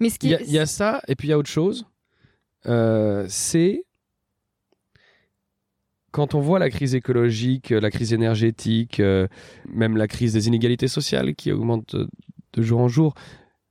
[0.00, 1.86] Mais ce qui Il y, a- y ça, et puis il y a autre chose.
[2.66, 3.84] Euh, c'est
[6.12, 9.26] quand on voit la crise écologique, la crise énergétique, euh,
[9.66, 12.08] même la crise des inégalités sociales qui augmente de,
[12.52, 13.14] de jour en jour,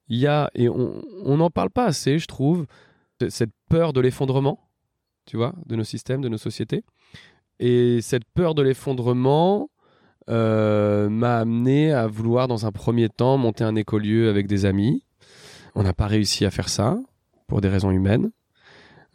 [0.08, 2.66] il y a, et on n'en parle pas assez, je trouve,
[3.30, 4.60] cette peur de l'effondrement,
[5.26, 6.84] tu vois, de nos systèmes, de nos sociétés.
[7.62, 9.70] Et cette peur de l'effondrement
[10.30, 15.04] euh, m'a amené à vouloir, dans un premier temps, monter un écolieu avec des amis.
[15.76, 16.98] On n'a pas réussi à faire ça,
[17.48, 18.32] pour des raisons humaines,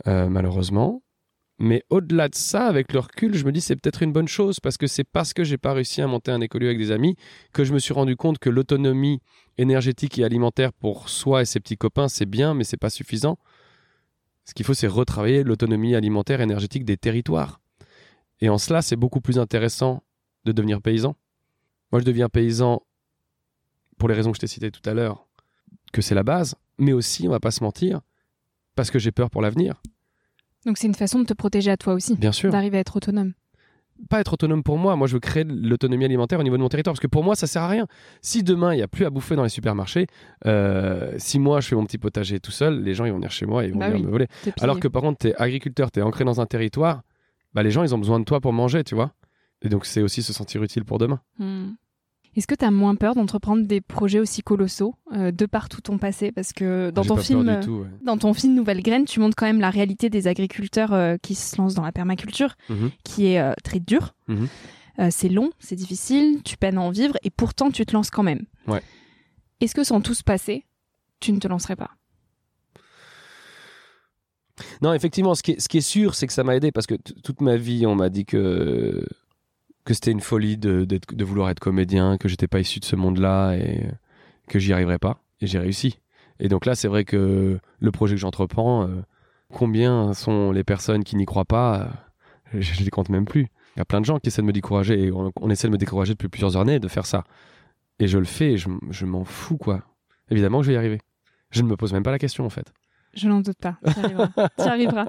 [0.06, 1.02] euh, malheureusement.
[1.58, 4.60] Mais au-delà de ça, avec le recul, je me dis c'est peut-être une bonne chose
[4.60, 7.16] parce que c'est parce que j'ai pas réussi à monter un écolieu avec des amis
[7.52, 9.20] que je me suis rendu compte que l'autonomie
[9.58, 13.38] énergétique et alimentaire pour soi et ses petits copains, c'est bien, mais c'est pas suffisant.
[14.44, 17.58] Ce qu'il faut, c'est retravailler l'autonomie alimentaire et énergétique des territoires.
[18.40, 20.02] Et en cela, c'est beaucoup plus intéressant
[20.44, 21.16] de devenir paysan.
[21.92, 22.82] Moi, je deviens paysan
[23.98, 25.26] pour les raisons que je t'ai citées tout à l'heure,
[25.92, 28.00] que c'est la base, mais aussi, on va pas se mentir,
[28.74, 29.80] parce que j'ai peur pour l'avenir,
[30.66, 32.50] Donc c'est une façon de te protéger à toi aussi, bien sûr.
[32.52, 33.32] d'arriver à être autonome.
[34.10, 36.68] Pas être autonome pour moi, moi je veux créer l'autonomie alimentaire au niveau de mon
[36.68, 37.86] territoire, parce que pour moi ça sert à rien.
[38.20, 40.06] Si demain il n'y a plus à bouffer dans les supermarchés,
[40.44, 43.30] euh, si moi je fais mon petit potager tout seul, les gens ils vont venir
[43.30, 44.06] chez moi et ils vont Bah venir oui.
[44.06, 44.26] me voler.
[44.60, 47.02] Alors que par contre, tu es agriculteur, tu es ancré dans un territoire,
[47.56, 49.12] bah, les gens, ils ont besoin de toi pour manger, tu vois.
[49.62, 51.20] Et donc, c'est aussi se sentir utile pour demain.
[51.38, 51.70] Hmm.
[52.36, 55.80] Est-ce que tu as moins peur d'entreprendre des projets aussi colossaux euh, de par tout
[55.80, 56.32] ton passé?
[56.32, 57.70] Parce que dans J'ai ton film, tout.
[57.78, 57.86] ouais.
[58.04, 61.34] dans ton film Nouvelle Graine, tu montres quand même la réalité des agriculteurs euh, qui
[61.34, 62.90] se lancent dans la permaculture, Mhm.
[63.04, 64.14] qui est euh, très dure.
[64.28, 64.48] Mhm.
[65.10, 68.22] C'est long, c'est difficile, tu peines à en vivre, et pourtant tu te lances quand
[68.22, 68.44] même.
[68.66, 68.82] Ouais.
[69.60, 70.64] Est-ce que sans tout se passer,
[71.20, 71.90] tu ne te lancerais pas?
[74.82, 77.56] Non, effectivement, ce qui est, sûr, c'est que ça m'a aidé parce que toute ma
[77.56, 79.06] vie, on m'a dit que,
[79.88, 80.86] c'était une folie de,
[81.24, 83.86] vouloir être comédien, que j'étais pas issu de ce monde-là et
[84.48, 85.22] que j'y arriverais pas.
[85.40, 86.00] Et j'ai réussi.
[86.40, 89.02] Et donc là, c'est vrai que le projet que j'entreprends, euh,
[89.52, 91.90] combien sont les personnes qui n'y croient pas
[92.54, 93.48] euh, Je, je les compte même plus.
[93.76, 95.72] Il y a plein de gens qui essaient de me décourager et on, essaie de
[95.72, 97.24] me décourager depuis plusieurs années de faire ça.
[97.98, 99.82] Et je le fais et je, je m'en fous, quoi.
[100.30, 101.00] Évidemment que je vais y arriver.
[101.50, 102.72] Je ne me pose même pas la question, en fait.
[103.16, 104.28] Je n'en doute pas, tu arriveras.
[104.58, 105.06] Arriveras.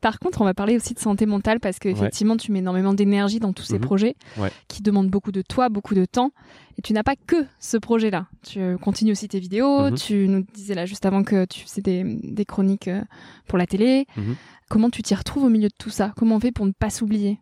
[0.00, 3.40] Par contre, on va parler aussi de santé mentale parce qu'effectivement, tu mets énormément d'énergie
[3.40, 3.80] dans tous ces Mhm.
[3.80, 4.50] projets Ouais.
[4.68, 6.30] qui demandent beaucoup de toi, beaucoup de temps.
[6.78, 8.26] Et tu n'as pas que ce projet-là.
[8.46, 9.90] Tu euh, continues aussi tes vidéos.
[9.90, 9.94] Mhm.
[9.96, 13.02] Tu nous disais là juste avant que tu faisais des, des chroniques euh,
[13.48, 14.06] pour la télé.
[14.16, 14.36] Mhm.
[14.68, 16.12] Comment tu t'y retrouves au milieu de tout ça?
[16.16, 17.40] Comment on fait pour ne pas s'oublier?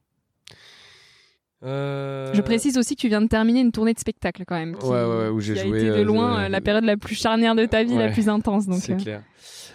[1.64, 4.76] Euh, Je précise aussi que tu viens de terminer une tournée de spectacle quand même.
[4.76, 6.96] Qui, Ouais, ouais, ouais, où j'ai joué, été de euh, loin euh, la période la
[6.96, 8.64] plus charnière de ta vie, la plus intense.
[8.80, 9.22] C'est euh, clair.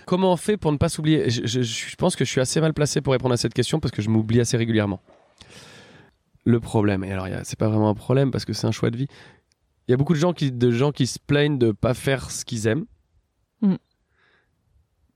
[0.05, 1.29] Comment on fait pour ne pas s'oublier?
[1.29, 3.79] Je, je- je pense que je suis assez mal placé pour répondre à cette question
[3.79, 5.01] parce que je m'oublie assez régulièrement.
[6.45, 8.97] Le problème, et alors c'est pas vraiment un problème parce que c'est un choix de
[8.97, 9.07] vie.
[9.87, 12.31] Il y a beaucoup de gens qui, de gens qui se plaignent de pas faire
[12.31, 12.85] ce qu'ils aiment.
[13.61, 13.75] Mm.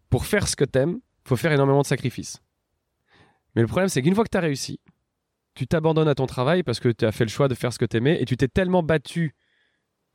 [0.10, 2.42] Pour faire ce que t'aimes, faut faire énormément de sacrifices.
[3.56, 4.80] Mais le problème, c'est qu'une fois que tu as réussi,
[5.58, 7.80] tu t'abandonnes à ton travail parce que tu as fait le choix de faire ce
[7.80, 9.34] que t'aimais et tu t'es tellement battu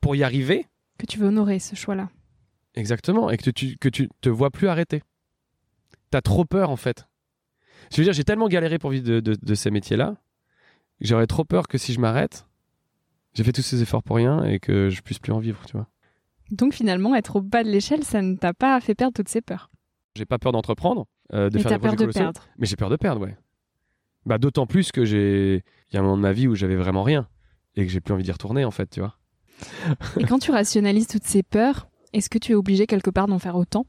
[0.01, 0.65] pour y arriver
[0.97, 2.09] que tu veux honorer ce choix-là.
[2.75, 5.01] Exactement, et que tu, que tu te vois plus arrêter.
[6.11, 7.07] T'as trop peur en fait.
[7.91, 10.15] Je veux dire, j'ai tellement galéré pour vivre de, de- de ces métiers-là,
[10.99, 12.47] que j'aurais trop peur que si je m'arrête,
[13.33, 15.73] j'ai fait tous ces efforts pour rien et que je puisse plus en vivre, tu
[15.73, 15.87] vois.
[16.51, 19.41] Donc finalement, être au bas de l'échelle, ça ne t'a pas fait perdre toutes ces
[19.41, 19.69] peurs.
[20.15, 22.47] J'ai pas peur d'entreprendre, euh, de Mais faire des projets peur de perdre.
[22.57, 23.35] mais j'ai peur de perdre, ouais.
[24.25, 25.55] Bah d'autant plus que j'ai,
[25.91, 27.27] il y a un moment de ma vie où j'avais vraiment rien
[27.75, 29.17] et que j'ai plus envie d'y retourner en fait, tu vois.
[30.19, 33.39] Et quand tu rationalises toutes ces peurs, est-ce que tu es obligé quelque part d'en
[33.39, 33.85] faire autant?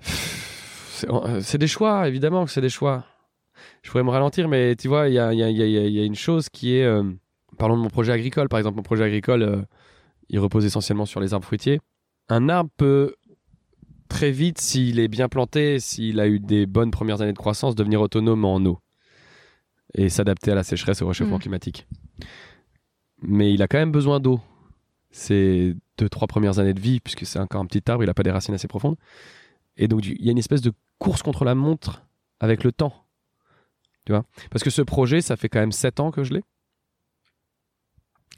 [0.00, 3.04] C'est euh, c'est des choix, évidemment que c'est des choix.
[3.82, 6.00] Je pourrais me ralentir, mais tu vois, il y a, y a- y a- y
[6.00, 6.84] a une chose qui est...
[6.84, 7.04] euh,
[7.58, 8.76] parlons de mon projet agricole, par exemple.
[8.76, 9.62] Mon projet agricole, euh,
[10.28, 11.80] il repose essentiellement sur les arbres fruitiers.
[12.28, 13.14] Un arbre peut
[14.12, 17.74] très vite, s'il est bien planté, s'il a eu des bonnes premières années de croissance,
[17.74, 18.78] devenir autonome en eau
[19.94, 21.42] et s'adapter à la sécheresse et au réchauffement Mhm.
[21.42, 21.86] climatique.
[23.22, 24.40] Mais il a quand même besoin d'eau.
[25.10, 28.14] Ces deux, trois premières années de vie, puisque c'est encore un petit arbre, il n'a
[28.14, 28.96] pas des racines assez profondes.
[29.76, 32.02] Et donc, il y a une espèce de course contre la montre
[32.40, 32.94] avec le temps.
[34.06, 34.24] Tu vois?
[34.50, 36.42] Parce que ce projet, ça fait quand même 7 ans que je l'ai.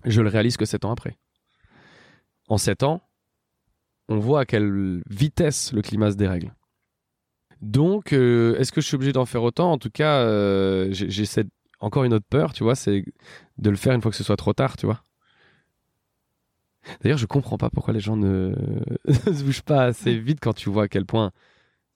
[0.04, 1.16] Je le réalise que 7 ans après.
[2.48, 3.00] En 7 ans,
[4.08, 6.54] on voit à quelle vitesse le climat se dérègle.
[7.60, 9.72] Donc, euh, est-ce que je suis obligé d'en faire autant?
[9.72, 11.24] En tout cas, euh, j'ai
[11.80, 13.04] encore une autre peur, tu vois, c'est
[13.58, 15.02] de le faire une fois que ce soit trop tard, tu vois.
[17.00, 18.54] D'ailleurs, je comprends pas pourquoi les gens ne,
[19.08, 21.32] se bougent pas assez vite quand tu vois à quel point.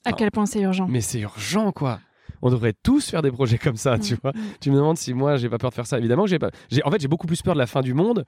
[0.05, 0.87] À quel point c'est urgent.
[0.89, 2.01] Mais c'est urgent, quoi.
[2.43, 4.33] On devrait tous faire des projets comme ça, tu Mm, vois.
[4.61, 5.99] Tu me demandes si moi j'ai pas peur de faire ça.
[5.99, 6.51] Évidemment que j'ai pas.
[6.71, 8.25] J'ai, en fait, j'ai beaucoup plus peur de la fin du monde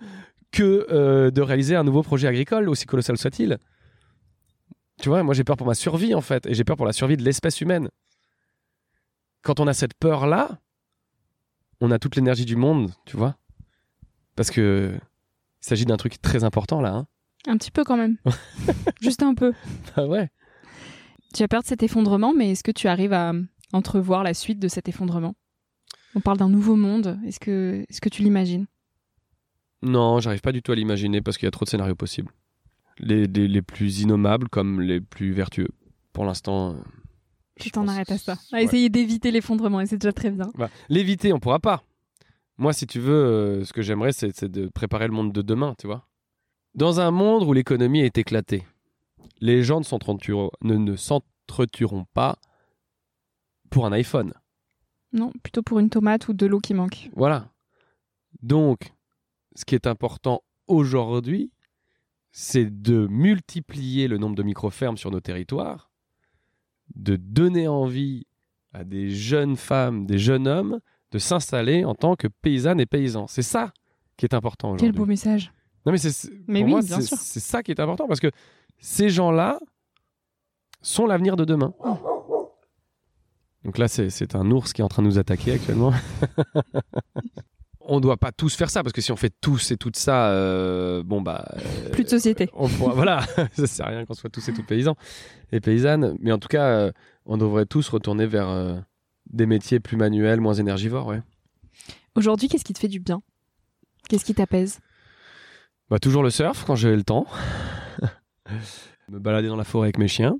[0.53, 3.59] que euh, de réaliser un nouveau projet agricole, aussi colossal soit-il.
[5.01, 6.93] Tu vois, moi j'ai peur pour ma survie en fait, et j'ai peur pour la
[6.93, 7.89] survie de l'espèce humaine.
[9.43, 10.59] Quand on a cette peur-là,
[11.81, 13.37] on a toute l'énergie du monde, tu vois.
[14.37, 14.93] Parce que
[15.63, 16.93] il s'agit d'un truc très important là.
[16.95, 17.07] Hein.
[17.47, 18.19] Un petit peu quand même.
[19.01, 19.53] Juste un peu.
[19.97, 20.29] Ah ouais.
[21.35, 23.33] Tu as peur de cet effondrement, mais est-ce que tu arrives à
[23.73, 25.35] entrevoir la suite de cet effondrement?
[26.15, 27.19] On parle d'un nouveau monde.
[27.27, 28.67] Est-ce que, est-ce que tu l'imagines?
[29.83, 32.33] Non, j'arrive pas du tout à l'imaginer parce qu'il y a trop de scénarios possibles.
[32.99, 35.69] Les, les, les plus innommables comme les plus vertueux.
[36.13, 36.73] Pour l'instant.
[36.75, 36.81] euh,
[37.59, 38.33] Tu t'en arrêtes à ça.
[38.53, 38.65] À Ouais.
[38.65, 40.51] essayer d'éviter l'effondrement, et c'est déjà très bien.
[40.59, 41.83] Bah, L'éviter, on pourra pas.
[42.59, 45.41] Moi, si tu veux, euh, ce que j'aimerais, c'est c'est de préparer le monde de
[45.41, 46.07] demain, tu vois.
[46.75, 48.65] Dans un monde où l'économie est éclatée,
[49.41, 52.37] les gens ne s'entretueront ne, ne s'entretueront pas
[53.71, 54.35] pour un iPhone.
[55.13, 57.11] Non, plutôt pour une tomate ou de l'eau qui manque.
[57.15, 57.49] Voilà.
[58.43, 58.93] Donc,
[59.57, 61.51] ce qui est important aujourd'hui,
[62.33, 65.91] c'est de multiplier le nombre de micro-fermes sur nos territoires,
[66.95, 68.27] de donner envie
[68.73, 70.81] à des jeunes femmes, des jeunes hommes
[71.11, 73.27] de s'installer en tant que paysannes et paysans.
[73.27, 73.73] C'est ça
[74.17, 74.87] qui est important aujourd'hui.
[74.89, 75.53] Quel beau message.
[75.85, 77.17] Non mais c'est c'est- Mais pour oui, moi bien c'est sûr.
[77.19, 78.31] c'est ça qui est important parce que
[78.79, 79.59] ces gens-là
[80.83, 81.75] sont l'avenir de demain.
[83.65, 85.93] Donc là c'est un ours qui est en train de nous attaquer actuellement.
[87.81, 90.31] on doit pas tous faire ça parce que si on fait tous et toutes ça,
[90.31, 92.49] euh, bon bah euh, Plus de société.
[92.55, 93.21] on pourra- voilà,
[93.53, 94.97] ça sert à rien qu'on soit tous et toutes paysans
[95.53, 96.17] et paysannes.
[96.21, 96.93] Mais en tout cas, euh,
[97.27, 98.79] on devrait tous retourner vers euh,
[99.31, 101.21] des métiers plus manuels, moins énergivores, ouais.
[102.15, 103.23] Aujourd'hui, qu'est-ce qui te fait du bien?
[104.09, 104.81] Qu'est-ce qui t'apaise?
[105.91, 107.27] Bah, toujours le surf quand j'ai le temps.
[109.09, 110.37] Me balader dans la forêt avec mes chiens.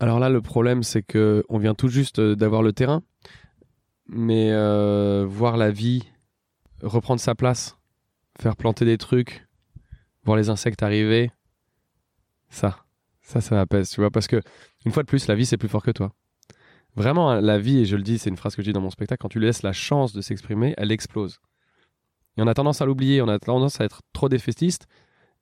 [0.00, 3.02] Alors là, le problème, c'est que on vient tout juste euh, d'avoir le terrain.
[4.06, 6.02] Mais euh, voir la vie
[6.82, 7.78] reprendre sa place,
[8.38, 9.46] faire planter des trucs,
[10.24, 11.30] voir les insectes arriver,
[12.48, 12.84] ça,
[13.22, 14.10] ça, ça m'apaise, tu vois.
[14.10, 14.40] Parce que,
[14.84, 16.12] une fois de plus, la vie, c'est plus fort que toi.
[16.96, 18.80] Vraiment, hein, la vie, et je le dis, c'est une phrase que je dis dans
[18.80, 21.40] mon spectacle, quand tu lui laisses la chance de s'exprimer, elle explose.
[22.36, 24.86] Et on a tendance à l'oublier, on a tendance à être trop défaitiste.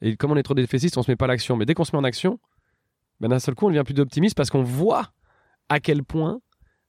[0.01, 1.57] Et comme on est trop défaitiste, on se met pas à l'action.
[1.57, 2.39] Mais dès qu'on se met en action,
[3.23, 5.13] ben d'un seul coup, on devient plus optimiste parce qu'on voit
[5.71, 6.41] à quel point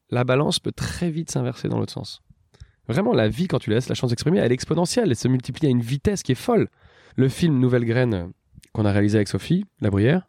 [0.09, 2.21] la balance peut très vite s'inverser dans l'autre sens.
[2.89, 5.09] Vraiment, la vie, quand tu la laisses la chance d'exprimer, elle est exponentielle.
[5.09, 6.67] Elle se multiplie à une vitesse qui est folle.
[7.15, 8.31] Le film Nouvelle Graine
[8.73, 10.27] qu'on a réalisé avec Sophie La Bruyère,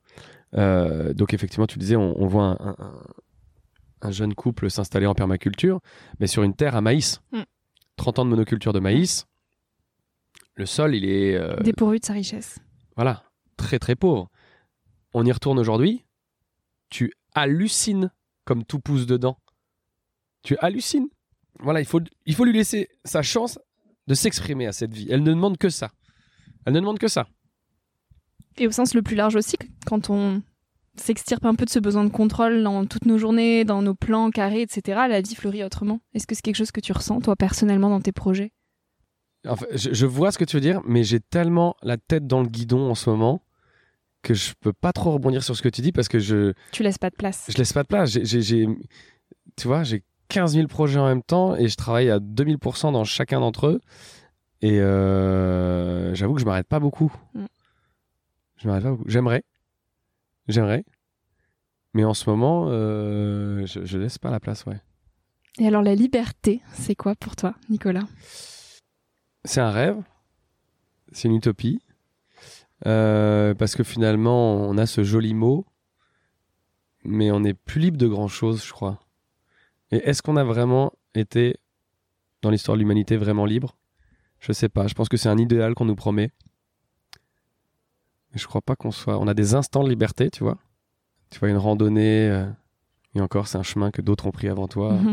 [0.56, 3.02] euh, donc effectivement, tu disais, on, on voit un, un- un-
[4.02, 5.80] un jeune couple s'installer en permaculture,
[6.20, 7.20] mais sur une terre à maïs.
[7.32, 7.40] Mm.
[7.96, 9.26] 30 ans de monoculture de maïs.
[10.56, 12.58] Le sol, il est euh, Dépourvu de sa richesse.
[12.96, 13.24] voilà,
[13.56, 14.28] très très pauvre.
[15.14, 16.04] On y retourne aujourd'hui,
[16.90, 18.10] tu hallucines
[18.44, 19.38] comme tout pousse dedans.
[20.42, 21.08] Tu hallucines.
[21.60, 23.58] Voilà, il faut, il faut lui laisser sa chance
[24.08, 25.06] de s'exprimer à cette vie.
[25.08, 25.92] Elle ne demande que ça.
[26.66, 27.28] Elle ne demande que ça.
[28.58, 30.42] Et au sens le plus large aussi, quand on
[30.96, 34.30] s'extirpe un peu de ce besoin de contrôle dans toutes nos journées, dans nos plans
[34.30, 36.00] carrés, etc., la vie fleurit autrement.
[36.14, 38.52] Est-ce que c'est quelque chose que tu ressens, toi, personnellement, dans tes projets?
[39.46, 42.42] Enfin, je, je vois ce que tu veux dire, mais j'ai tellement la tête dans
[42.42, 43.44] le guidon en ce moment
[44.24, 46.82] que je peux pas trop rebondir sur ce que tu dis parce que je, Tu
[46.82, 47.46] laisses pas de place.
[47.48, 48.10] je laisse pas de place.
[48.10, 48.66] J'ai,
[49.56, 53.04] tu vois, j'ai 15 000 projets en même temps et je travaille à 2000% dans
[53.04, 53.80] chacun d'entre eux.
[54.62, 57.12] Et euh, j'avoue que je m'arrête pas beaucoup.
[57.34, 57.44] Mm.
[58.56, 59.08] Je m'arrête pas beaucoup.
[59.08, 59.44] J'aimerais.
[60.48, 60.84] J'aimerais.
[61.92, 64.80] Mais en ce moment, euh, je, je laisse pas la place, ouais.
[65.58, 68.08] Et alors, la liberté, c'est quoi pour toi, Nicolas?
[69.44, 69.96] C'est un rêve.
[71.12, 71.80] C'est une utopie.
[72.86, 75.66] Euh, parce que finalement, on a ce joli mot,
[77.04, 79.00] mais on n'est plus libre de grand chose, je crois.
[79.90, 81.56] Et est-ce qu'on a vraiment été,
[82.42, 83.76] dans l'histoire de l'humanité, vraiment libre?
[84.40, 84.86] Je sais pas.
[84.86, 86.30] Je pense que c'est un idéal qu'on nous promet.
[88.32, 89.18] Mais je crois pas qu'on soit.
[89.18, 90.58] On a des instants de liberté, tu vois.
[91.30, 92.46] Tu vois, une randonnée, euh,
[93.14, 94.98] et encore, c'est un chemin que d'autres ont pris avant toi.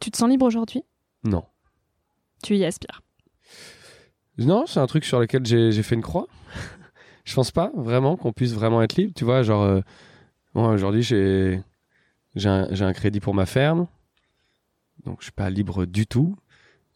[0.00, 0.82] Tu te sens libre aujourd'hui?
[1.22, 1.44] Non.
[2.42, 3.02] Tu y aspires?
[4.38, 6.26] Non, c'est un truc sur lequel j'ai fait une croix.
[7.24, 9.12] je pense pas vraiment qu'on puisse vraiment être libre.
[9.14, 9.80] Tu vois, genre, euh,
[10.54, 11.62] moi aujourd'hui j'ai
[12.44, 13.86] un, un crédit pour ma ferme,
[15.04, 16.36] donc je suis pas libre du tout.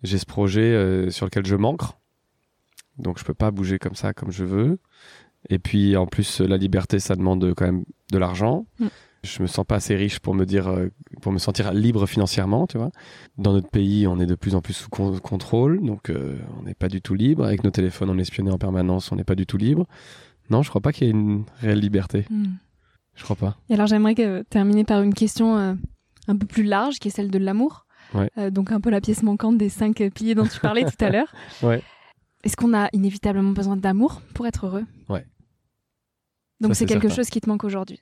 [0.02, 1.82] J'ai ce projet euh, sur lequel je manque,
[2.98, 4.78] donc je peux pas bouger comme ça comme je veux.
[5.48, 8.66] Et puis en plus, la liberté, ça demande quand même de l'argent.
[8.78, 8.86] Mm.
[9.22, 10.88] Je me sens pas assez riche pour me dire, euh,
[11.26, 12.92] pour me sentir libre financièrement, tu vois.
[13.36, 16.62] Dans notre pays, on est de plus en plus sous con- contrôle, donc euh, on
[16.62, 17.44] n'est pas du tout libre.
[17.44, 19.88] Avec nos téléphones, on est espionné en permanence, on n'est pas du tout libre.
[20.50, 22.26] Non, je crois pas qu'il y ait une réelle liberté.
[22.30, 22.44] Hmm.
[23.16, 23.56] Je crois pas.
[23.68, 24.14] Et alors j'aimerais
[24.48, 25.74] terminer par une question euh,
[26.28, 27.86] un peu plus large, qui est celle de l'amour.
[28.14, 28.30] Ouais.
[28.38, 31.10] Euh, donc un peu la pièce manquante des cinq piliers dont tu parlais tout à
[31.10, 31.32] l'heure.
[31.64, 31.82] Ouais.
[32.44, 34.84] Est-ce qu'on a inévitablement besoin d'amour pour être heureux?
[35.08, 35.26] Ouais.
[36.60, 37.16] Donc c'est quelque certain.
[37.16, 38.00] chose qui te manque aujourd'hui?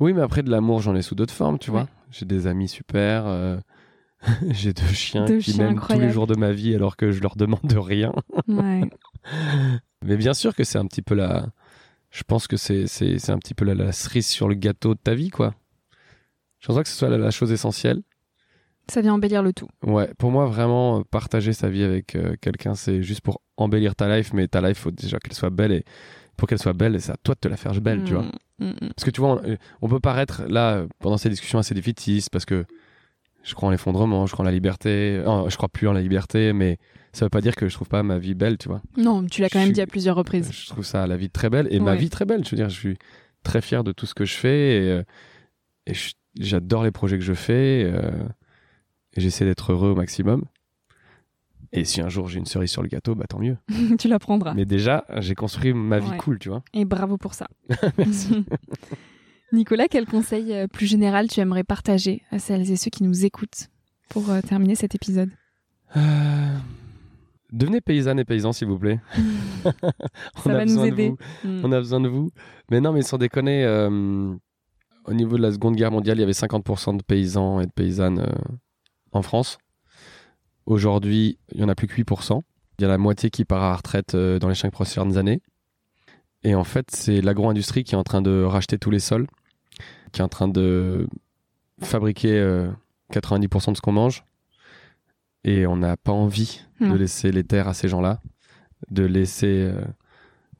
[0.00, 1.86] Oui, mais après de l'amour, j'en ai sous d'autres formes, tu vois.
[2.12, 3.26] J'ai des amis super.
[3.26, 3.58] euh,
[4.50, 7.20] J'ai deux chiens Deux qui m'aiment tous les jours de ma vie alors que je
[7.20, 8.12] leur demande de rien.
[8.46, 8.82] Ouais.
[10.04, 11.46] Mais bien sûr que c'est un petit peu la.
[12.10, 14.94] Je pense que c'est c'est c'est un petit peu la, la cerise sur le gâteau
[14.94, 15.54] de ta vie, quoi.
[16.60, 18.02] Je pense pas que ce soit la, la chose essentielle.
[18.88, 19.68] Ça vient embellir le tout.
[19.84, 23.94] Ouais, pour moi, vraiment, euh, partager sa vie avec euh, quelqu'un, c'est juste pour embellir
[23.94, 25.84] ta life, mais ta life, faut déjà qu'elle soit belle et
[26.36, 28.22] pour qu'elle soit belle, c'est à toi de te la faire belle, tu vois.
[28.22, 28.88] Mm, mm, mm.
[28.96, 32.44] Parce que tu vois, on, on peut paraître là, pendant ces discussions, assez défaitiste parce
[32.44, 32.64] que
[33.42, 36.00] je crois en l'effondrement, je crois en la liberté, euh, je crois plus en la
[36.00, 36.78] liberté, mais
[37.12, 38.82] ça veut pas dire que je trouve pas ma vie belle, tu vois.
[38.96, 40.50] Non, tu l'as quand même dit à plusieurs reprises.
[40.52, 42.44] Je trouve ça la vie très belle et ma vie très belle.
[42.44, 42.98] Je veux dire, je suis
[43.42, 45.02] très fier de tout ce que je fais et, euh,
[45.86, 45.92] et
[46.38, 48.10] j'adore les projets que je fais euh,
[49.14, 50.44] et j'essaie d'être heureux au maximum.
[51.72, 53.56] Et si un jour j'ai une cerise sur le gâteau, bah tant mieux.
[53.98, 54.54] tu l'apprendras.
[54.54, 56.16] Mais déjà, j'ai construit ma vie Ouais.
[56.18, 56.62] cool, tu vois.
[56.74, 57.48] Et bravo pour ça.
[57.98, 58.44] Merci.
[59.52, 63.24] Nicolas, quel conseil euh, plus général tu aimerais partager à celles et ceux qui nous
[63.24, 63.68] écoutent
[64.08, 65.30] pour euh, terminer cet épisode?
[65.96, 66.56] Euh,
[67.52, 68.98] Devenez paysanne et paysans, s'il vous plaît.
[69.64, 69.70] On
[70.42, 71.08] Ça a va nous de aider.
[71.10, 71.48] vous.
[71.48, 71.60] Mm.
[71.64, 72.30] On a besoin de vous.
[72.70, 74.34] Mais non, mais sans déconner, euh,
[75.04, 77.70] au niveau de la Seconde Guerre mondiale, il y avait 50% de paysans et de
[77.72, 78.54] paysannes euh,
[79.12, 79.58] en France.
[80.66, 82.40] Aujourd'hui, il n'y en a plus que 8%.
[82.78, 85.16] Il y a la moitié qui part à la retraite euh, dans les cinq prochaines
[85.18, 85.40] années.
[86.44, 89.26] Et en fait, c'est l'agro-industrie qui est en train de racheter tous les sols,
[90.12, 91.06] qui est en train de
[91.80, 92.70] fabriquer euh,
[93.12, 94.24] 90% de ce qu'on mange.
[95.44, 96.94] Et on n'a pas envie de Non.
[96.94, 98.20] laisser les terres à ces gens-là,
[98.90, 99.84] de laisser, euh,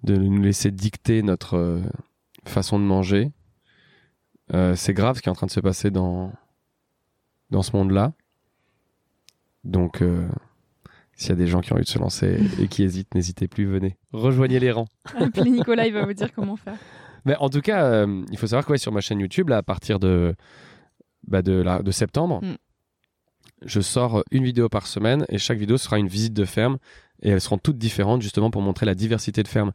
[0.02, 1.80] de nous laisser dicter notre euh,
[2.44, 3.30] façon de manger.
[4.54, 6.32] Euh, c'est grave ce qui est en train de se passer dans,
[7.50, 8.12] dans ce monde-là.
[9.64, 10.26] Donc, euh,
[11.14, 13.48] s'il y a des gens qui ont envie de se lancer et qui hésitent, n'hésitez
[13.48, 13.96] plus, venez.
[14.12, 14.88] Rejoignez les rangs.
[15.18, 16.74] Appelez Nicolas, il va vous dire comment faire.
[17.24, 19.58] Mais en tout cas, euh, il faut savoir que ouais, sur ma chaîne YouTube, là,
[19.58, 20.34] à partir de,
[21.26, 22.56] bah, de, la- de septembre, Mm.
[23.64, 26.78] je sors une vidéo par semaine et chaque vidéo sera une visite de ferme
[27.22, 29.70] et elles seront toutes différentes justement pour montrer la diversité de fermes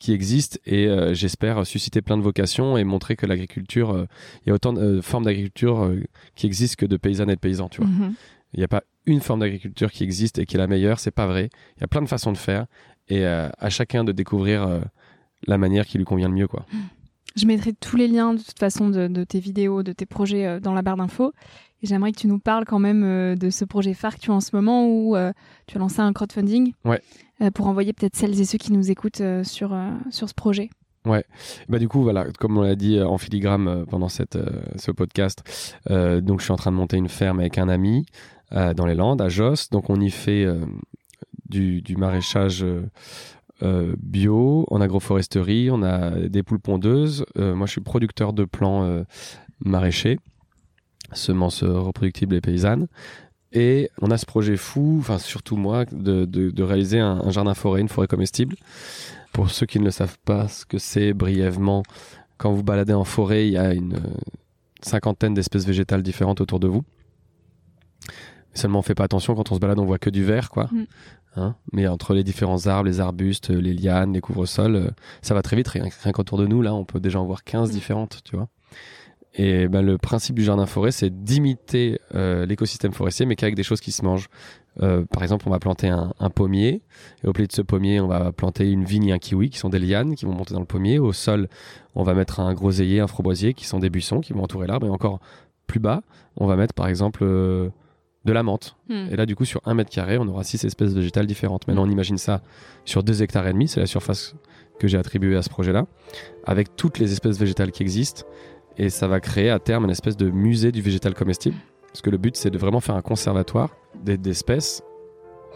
[0.00, 4.06] qui existent et euh, j'espère susciter plein de vocations et montrer que l'agriculture, euh,
[4.44, 6.02] il y a autant de euh, formes d'agriculture euh,
[6.34, 7.90] qui existent que de paysannes et de paysans, tu vois.
[7.90, 8.14] Mhm.
[8.54, 11.10] Il n'y a pas une forme d'agriculture qui existe et qui est la meilleure, c'est
[11.10, 11.50] pas vrai.
[11.76, 12.66] Il y a plein de façons de faire
[13.08, 14.80] et euh, à chacun de découvrir euh,
[15.46, 16.64] la manière qui lui convient le mieux, quoi.
[17.36, 20.46] Je mettrai tous les liens de toute façon de, de tes vidéos, de tes projets
[20.46, 21.32] euh, dans la barre d'infos.
[21.82, 24.34] Et j'aimerais que tu nous parles quand même de ce projet phare que tu as
[24.34, 25.16] en ce moment où
[25.66, 27.00] tu as lancé un crowdfunding Ouais.
[27.54, 29.74] pour envoyer peut-être celles et ceux qui nous écoutent sur,
[30.10, 30.68] sur ce projet.
[31.06, 34.36] Bah du coup voilà, comme on l'a dit en filigrane pendant cette,
[34.76, 35.42] ce podcast,
[35.88, 38.04] donc je suis en train de monter une ferme avec un ami
[38.50, 39.70] dans les Landes, à Josse.
[39.70, 40.64] Donc on y fait euh,
[41.48, 42.82] du, maraîchage euh,
[43.62, 47.24] euh, bio, en agroforesterie, on a des poules pondeuses.
[47.38, 49.04] Euh, moi je suis producteur de plants euh,
[49.60, 50.18] maraîchers,
[51.12, 52.86] semences euh, reproductibles et paysannes.
[53.52, 57.80] Et on a ce projet fou, enfin surtout moi, de, réaliser un, un jardin forêt,
[57.80, 58.54] une forêt comestible.
[59.32, 61.82] Pour ceux qui ne le savent pas, ce que c'est brièvement,
[62.36, 64.32] quand vous baladez en forêt, il y a une euh,
[64.82, 66.82] cinquantaine d'espèces végétales différentes autour de vous.
[68.54, 70.68] Seulement, on fait pas attention quand on se balade, on voit que du vert, quoi.
[70.72, 70.84] Mm.
[71.36, 71.54] Hein?
[71.72, 74.90] Mais entre les différents arbres, les arbustes, les lianes, les couvre-sols, euh,
[75.22, 75.68] ça va très vite.
[75.68, 77.72] Rien, rien qu'autour de nous, là, on peut déjà en voir 15 Mm.
[77.72, 78.48] différentes, tu vois.
[79.34, 83.62] Et ben, le principe du jardin forêt, c'est d'imiter euh, l'écosystème forestier, mais qu'avec des
[83.62, 84.28] choses qui se mangent.
[84.82, 86.82] Euh, par exemple, on va planter un, un pommier,
[87.22, 89.58] et au pied de ce pommier, on va planter une vigne et un kiwi, qui
[89.58, 90.98] sont des lianes, qui vont monter dans le pommier.
[90.98, 91.48] Au sol,
[91.94, 94.86] on va mettre un groseillier, un framboisier, qui sont des buissons, qui vont entourer l'arbre.
[94.88, 95.20] Et encore
[95.68, 96.02] plus bas,
[96.36, 97.24] on va mettre, par exemple,
[98.24, 98.76] de la menthe.
[98.88, 99.06] Hmm.
[99.10, 101.66] Et là, du coup, sur un mètre carré, on aura six espèces végétales différentes.
[101.66, 102.42] Maintenant, on imagine ça
[102.84, 104.34] sur deux hectares et demi, c'est la surface
[104.78, 105.86] que j'ai attribuée à ce projet-là,
[106.44, 108.24] avec toutes les espèces végétales qui existent.
[108.76, 111.56] Et ça va créer à terme une espèce de musée du végétal comestible.
[111.88, 113.70] Parce que le but, c'est de vraiment faire un conservatoire
[114.04, 114.82] des- d'espèces.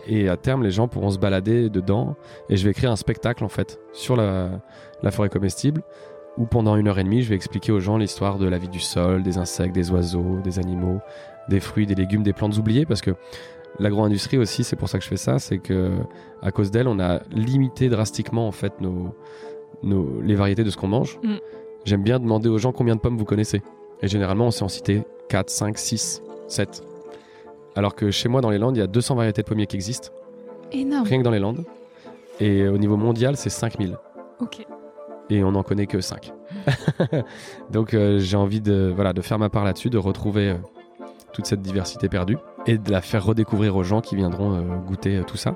[0.07, 2.17] Et à terme, les gens pourront se balader dedans.
[2.51, 4.63] Et je vais créer un spectacle, en fait, sur la,
[5.03, 5.83] la forêt comestible,
[6.39, 8.69] où pendant une heure et demie, je vais expliquer aux gens l'histoire de la vie
[8.69, 11.01] du sol, des insectes, des oiseaux, des animaux,
[11.49, 12.87] des fruits, des légumes, des plantes oubliées.
[12.87, 13.13] Parce que
[13.79, 15.93] l'agro-industrie aussi, c'est pour ça que je fais ça, c'est que
[16.43, 19.15] à cause d'elle, on a limité drastiquement, en fait, nos,
[19.83, 21.35] nos, les variétés de ce qu'on mange, Mm.
[21.85, 23.63] j'aime bien demander aux gens combien de pommes vous connaissez.
[24.03, 26.83] Et généralement, on sait en citer 4, 5, 6, 7.
[27.77, 29.77] Alors que chez moi, dans les Landes, il y a 200 variétés de pommiers qui
[29.77, 30.11] existent,
[30.73, 31.07] Énorme.
[31.07, 31.65] rien que dans les Landes.
[32.41, 33.97] Et au niveau mondial, c'est 5000.
[34.41, 34.67] Ok.
[35.31, 36.33] Et on n'en connaît que 5.
[37.71, 40.57] Donc euh, j'ai envie de, voilà, de faire ma part là-dessus, de retrouver euh,
[41.33, 45.23] toute cette diversité perdue et de la faire redécouvrir aux gens qui viendront euh, goûter
[45.27, 45.55] tout ça.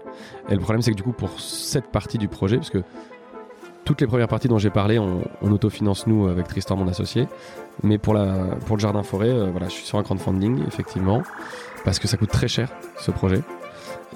[0.48, 2.82] Et le problème, c'est que du coup, pour cette partie du projet, parce que
[3.84, 7.26] toutes les premières parties dont j'ai parlé, on, autofinance nous avec Tristan, mon associé.
[7.82, 11.22] Mais pour, la, pour le jardin forêt, voilà, je suis sur un crowdfunding, effectivement,
[11.84, 13.40] parce que ça coûte très cher, ce projet,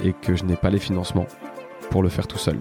[0.04, 1.26] et que je n'ai pas les financements
[1.90, 2.58] pour le faire tout seul.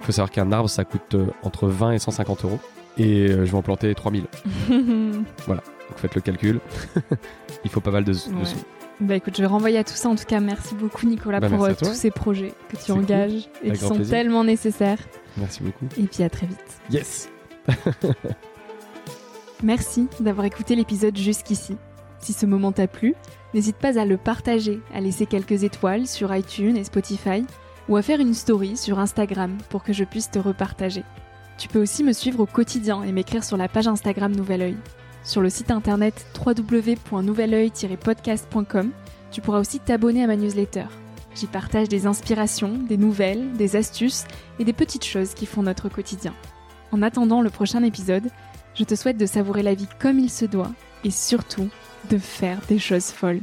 [0.00, 2.58] Il faut savoir qu'un arbre, ça coûte euh, entre 20 et 150 euros,
[2.96, 4.24] et euh, je vais en planter 3000.
[4.70, 5.62] Donc
[5.96, 6.60] faites le calcul.
[7.64, 8.44] Il faut pas mal de, Ouais.
[8.44, 8.56] sous.
[9.00, 10.08] Bah écoute, je vais renvoyer à tout ça.
[10.08, 13.02] En tout cas, merci beaucoup Nicolas Bah, pour euh, tous ces projets que tu cool.
[13.02, 14.10] engages et Avec qui sont plaisir.
[14.10, 14.98] tellement nécessaires.
[15.36, 15.86] Merci beaucoup.
[15.96, 16.58] Et puis à très vite.
[16.90, 17.28] Yes
[19.62, 21.76] Merci d'avoir écouté l'épisode jusqu'ici.
[22.20, 23.14] Si ce moment t'a plu,
[23.54, 27.44] n'hésite pas à le partager, à laisser quelques étoiles sur iTunes et Spotify,
[27.88, 31.04] ou à faire une story sur Instagram pour que je puisse te repartager.
[31.56, 34.76] Tu peux aussi me suivre au quotidien et m'écrire sur la page Instagram Nouvel Oeil.
[35.24, 38.90] Sur le site internet www.nouveloeil-podcast.com,
[39.30, 40.84] tu pourras aussi t'abonner à ma newsletter.
[41.34, 44.24] J'y partage des inspirations, des nouvelles, des astuces
[44.58, 46.34] et des petites choses qui font notre quotidien.
[46.92, 48.30] En attendant le prochain épisode,
[48.74, 50.70] je te souhaite de savourer la vie comme il se doit
[51.04, 51.68] et surtout
[52.10, 53.40] de faire des choses folles.